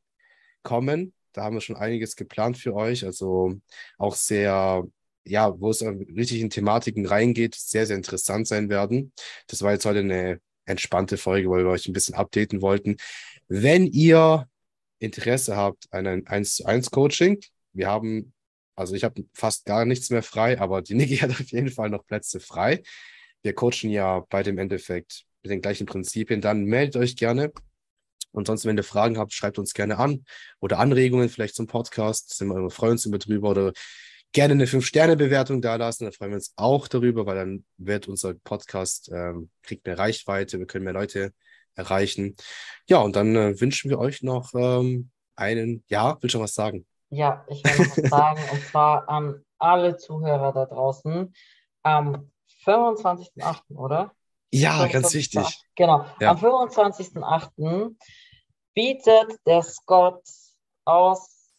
[0.63, 1.13] kommen.
[1.31, 3.05] Da haben wir schon einiges geplant für euch.
[3.05, 3.53] Also
[3.97, 4.85] auch sehr,
[5.30, 9.13] ja, wo es richtig in Thematiken reingeht, sehr, sehr interessant sein werden.
[9.47, 12.97] Das war jetzt heute eine entspannte Folge, weil wir euch ein bisschen updaten wollten.
[13.47, 14.47] Wenn ihr
[14.99, 17.39] Interesse habt an ein 1 zu 1 Coaching,
[17.73, 18.34] wir haben,
[18.75, 21.89] also ich habe fast gar nichts mehr frei, aber die Niki hat auf jeden Fall
[21.89, 22.84] noch Plätze frei.
[23.43, 26.41] Wir coachen ja bei dem Endeffekt mit den gleichen Prinzipien.
[26.41, 27.51] Dann meldet euch gerne.
[28.32, 30.25] Und sonst, wenn ihr Fragen habt, schreibt uns gerne an
[30.59, 32.36] oder Anregungen vielleicht zum Podcast.
[32.38, 33.73] Sind wir freuen uns immer drüber oder
[34.34, 36.05] gerne eine 5-Sterne-Bewertung da lassen.
[36.05, 40.59] Da freuen wir uns auch darüber, weil dann wird unser Podcast, ähm, kriegt mehr Reichweite,
[40.59, 41.34] wir können mehr Leute
[41.75, 42.36] erreichen.
[42.88, 46.86] Ja, und dann äh, wünschen wir euch noch ähm, einen, ja, will schon was sagen.
[47.09, 51.34] Ja, ich will noch was sagen, und zwar an alle Zuhörer da draußen.
[51.84, 52.32] Am
[52.65, 54.11] 25.08., oder?
[54.51, 55.61] Ja, ganz 25.08., wichtig.
[55.75, 56.32] Genau, Ja.
[56.32, 57.95] am 25.08.
[58.73, 60.23] bietet der Scott
[60.86, 61.53] aus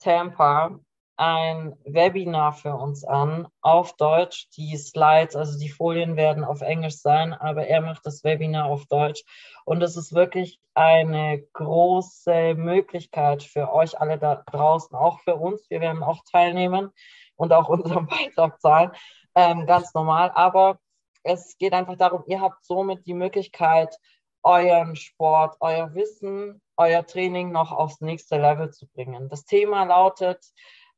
[0.00, 0.78] Tampa
[1.16, 4.48] ein Webinar für uns an auf Deutsch.
[4.56, 8.86] Die Slides, also die Folien werden auf Englisch sein, aber er macht das Webinar auf
[8.86, 9.22] Deutsch.
[9.64, 15.68] Und es ist wirklich eine große Möglichkeit für euch alle da draußen, auch für uns.
[15.70, 16.90] Wir werden auch teilnehmen
[17.36, 18.90] und auch unseren Beitrag zahlen,
[19.34, 20.32] ähm, ganz normal.
[20.34, 20.78] Aber
[21.22, 23.96] es geht einfach darum, ihr habt somit die Möglichkeit,
[24.42, 29.28] euren Sport, euer Wissen, euer Training noch aufs nächste Level zu bringen.
[29.30, 30.44] Das Thema lautet,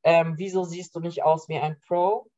[0.07, 2.31] ähm, wieso siehst du nicht aus wie ein Pro?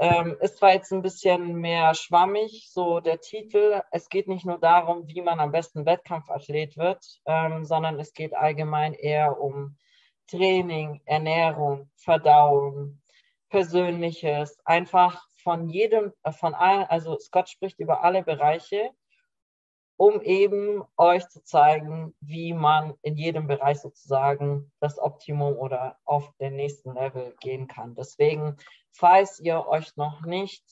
[0.00, 3.80] Ähm, ist zwar jetzt ein bisschen mehr schwammig, so der Titel.
[3.92, 8.34] Es geht nicht nur darum, wie man am besten Wettkampfathlet wird, ähm, sondern es geht
[8.34, 9.76] allgemein eher um
[10.26, 13.00] Training, Ernährung, Verdauung,
[13.50, 18.90] Persönliches, einfach von jedem, äh, von allen, also Scott spricht über alle Bereiche,
[20.00, 26.32] um eben euch zu zeigen, wie man in jedem Bereich sozusagen das Optimum oder auf
[26.38, 27.94] den nächsten Level gehen kann.
[27.94, 28.56] Deswegen,
[28.92, 30.64] falls ihr euch noch nicht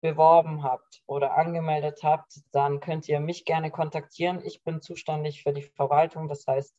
[0.00, 4.40] beworben habt oder angemeldet habt, dann könnt ihr mich gerne kontaktieren.
[4.42, 6.74] Ich bin zuständig für die Verwaltung, das heißt,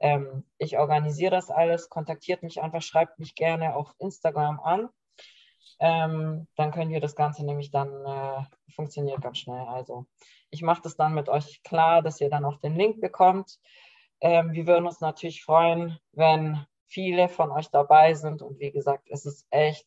[0.00, 1.90] ähm, ich organisiere das alles.
[1.90, 4.88] Kontaktiert mich einfach, schreibt mich gerne auf Instagram an.
[5.80, 9.66] Ähm, dann könnt ihr das Ganze nämlich dann, äh, funktioniert ganz schnell.
[9.66, 10.06] Also
[10.50, 13.58] ich mache das dann mit euch klar, dass ihr dann auch den Link bekommt.
[14.20, 18.40] Ähm, wir würden uns natürlich freuen, wenn viele von euch dabei sind.
[18.42, 19.86] Und wie gesagt, es ist echt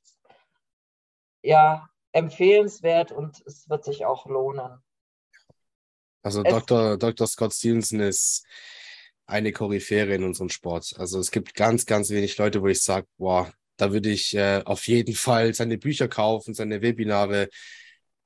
[1.42, 4.84] ja, empfehlenswert und es wird sich auch lohnen.
[6.24, 6.98] Also Es- Dr.
[6.98, 7.28] Dr.
[7.28, 8.46] Scott Stevenson ist
[9.26, 10.96] eine Koryphäre in unserem Sport.
[10.98, 14.62] Also es gibt ganz, ganz wenig Leute, wo ich sage, boah, da würde ich äh,
[14.66, 17.50] auf jeden Fall seine Bücher kaufen, seine Webinare.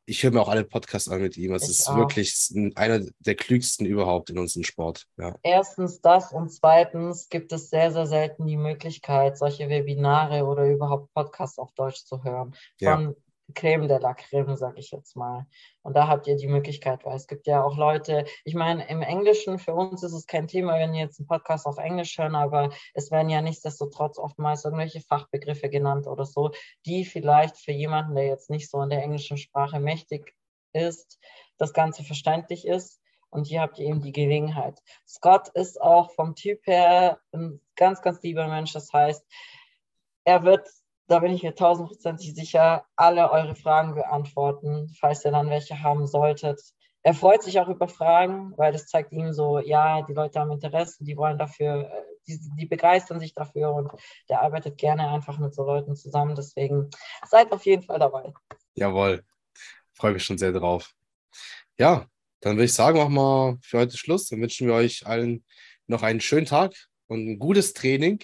[0.05, 1.53] Ich höre mir auch alle Podcasts an mit ihm.
[1.53, 1.95] Es Ich ist auch.
[1.97, 5.05] wirklich ein- einer der klügsten überhaupt in unserem Sport.
[5.17, 5.35] Ja.
[5.43, 11.13] Erstens das und zweitens gibt es sehr, sehr selten die Möglichkeit, solche Webinare oder überhaupt
[11.13, 12.55] Podcasts auf Deutsch zu hören.
[12.79, 13.13] Ja.
[13.53, 15.45] Creme de la Creme, sage ich jetzt mal.
[15.81, 19.01] Und da habt ihr die Möglichkeit, weil es gibt ja auch Leute, ich meine, im
[19.01, 22.35] Englischen, für uns ist es kein Thema, wenn ihr jetzt einen Podcast auf Englisch hören,
[22.35, 26.51] aber es werden ja nichtsdestotrotz oftmals irgendwelche Fachbegriffe genannt oder so,
[26.85, 30.35] die vielleicht für jemanden, der jetzt nicht so in der englischen Sprache mächtig
[30.73, 31.19] ist,
[31.57, 33.01] das Ganze verständlich ist.
[33.29, 34.79] Und hier habt ihr eben die Gelegenheit.
[35.07, 38.73] Scott ist auch vom Typ her ein ganz, ganz lieber Mensch.
[38.73, 39.25] Das heißt,
[40.25, 40.67] er wird,
[41.12, 46.07] da bin ich mir tausendprozentig sicher, alle eure Fragen beantworten, falls ihr dann welche haben
[46.07, 46.62] solltet.
[47.03, 50.51] Er freut sich auch über Fragen, weil das zeigt ihm so, ja, die Leute haben
[50.51, 51.91] Interesse, die wollen dafür,
[52.28, 53.91] die, die begeistern sich dafür und
[54.30, 56.36] der arbeitet gerne einfach mit so Leuten zusammen.
[56.36, 56.89] Deswegen
[57.28, 58.32] seid auf jeden Fall dabei.
[58.76, 59.26] Jawohl.
[59.93, 60.93] Freue mich schon sehr drauf.
[61.78, 62.05] Ja,
[62.39, 64.30] dann würde ich sagen, machen wir für heute Schluss.
[64.30, 65.43] Dann wünschen wir euch allen
[65.88, 66.74] noch einen schönen Tag
[67.07, 68.24] und ein gutes Training.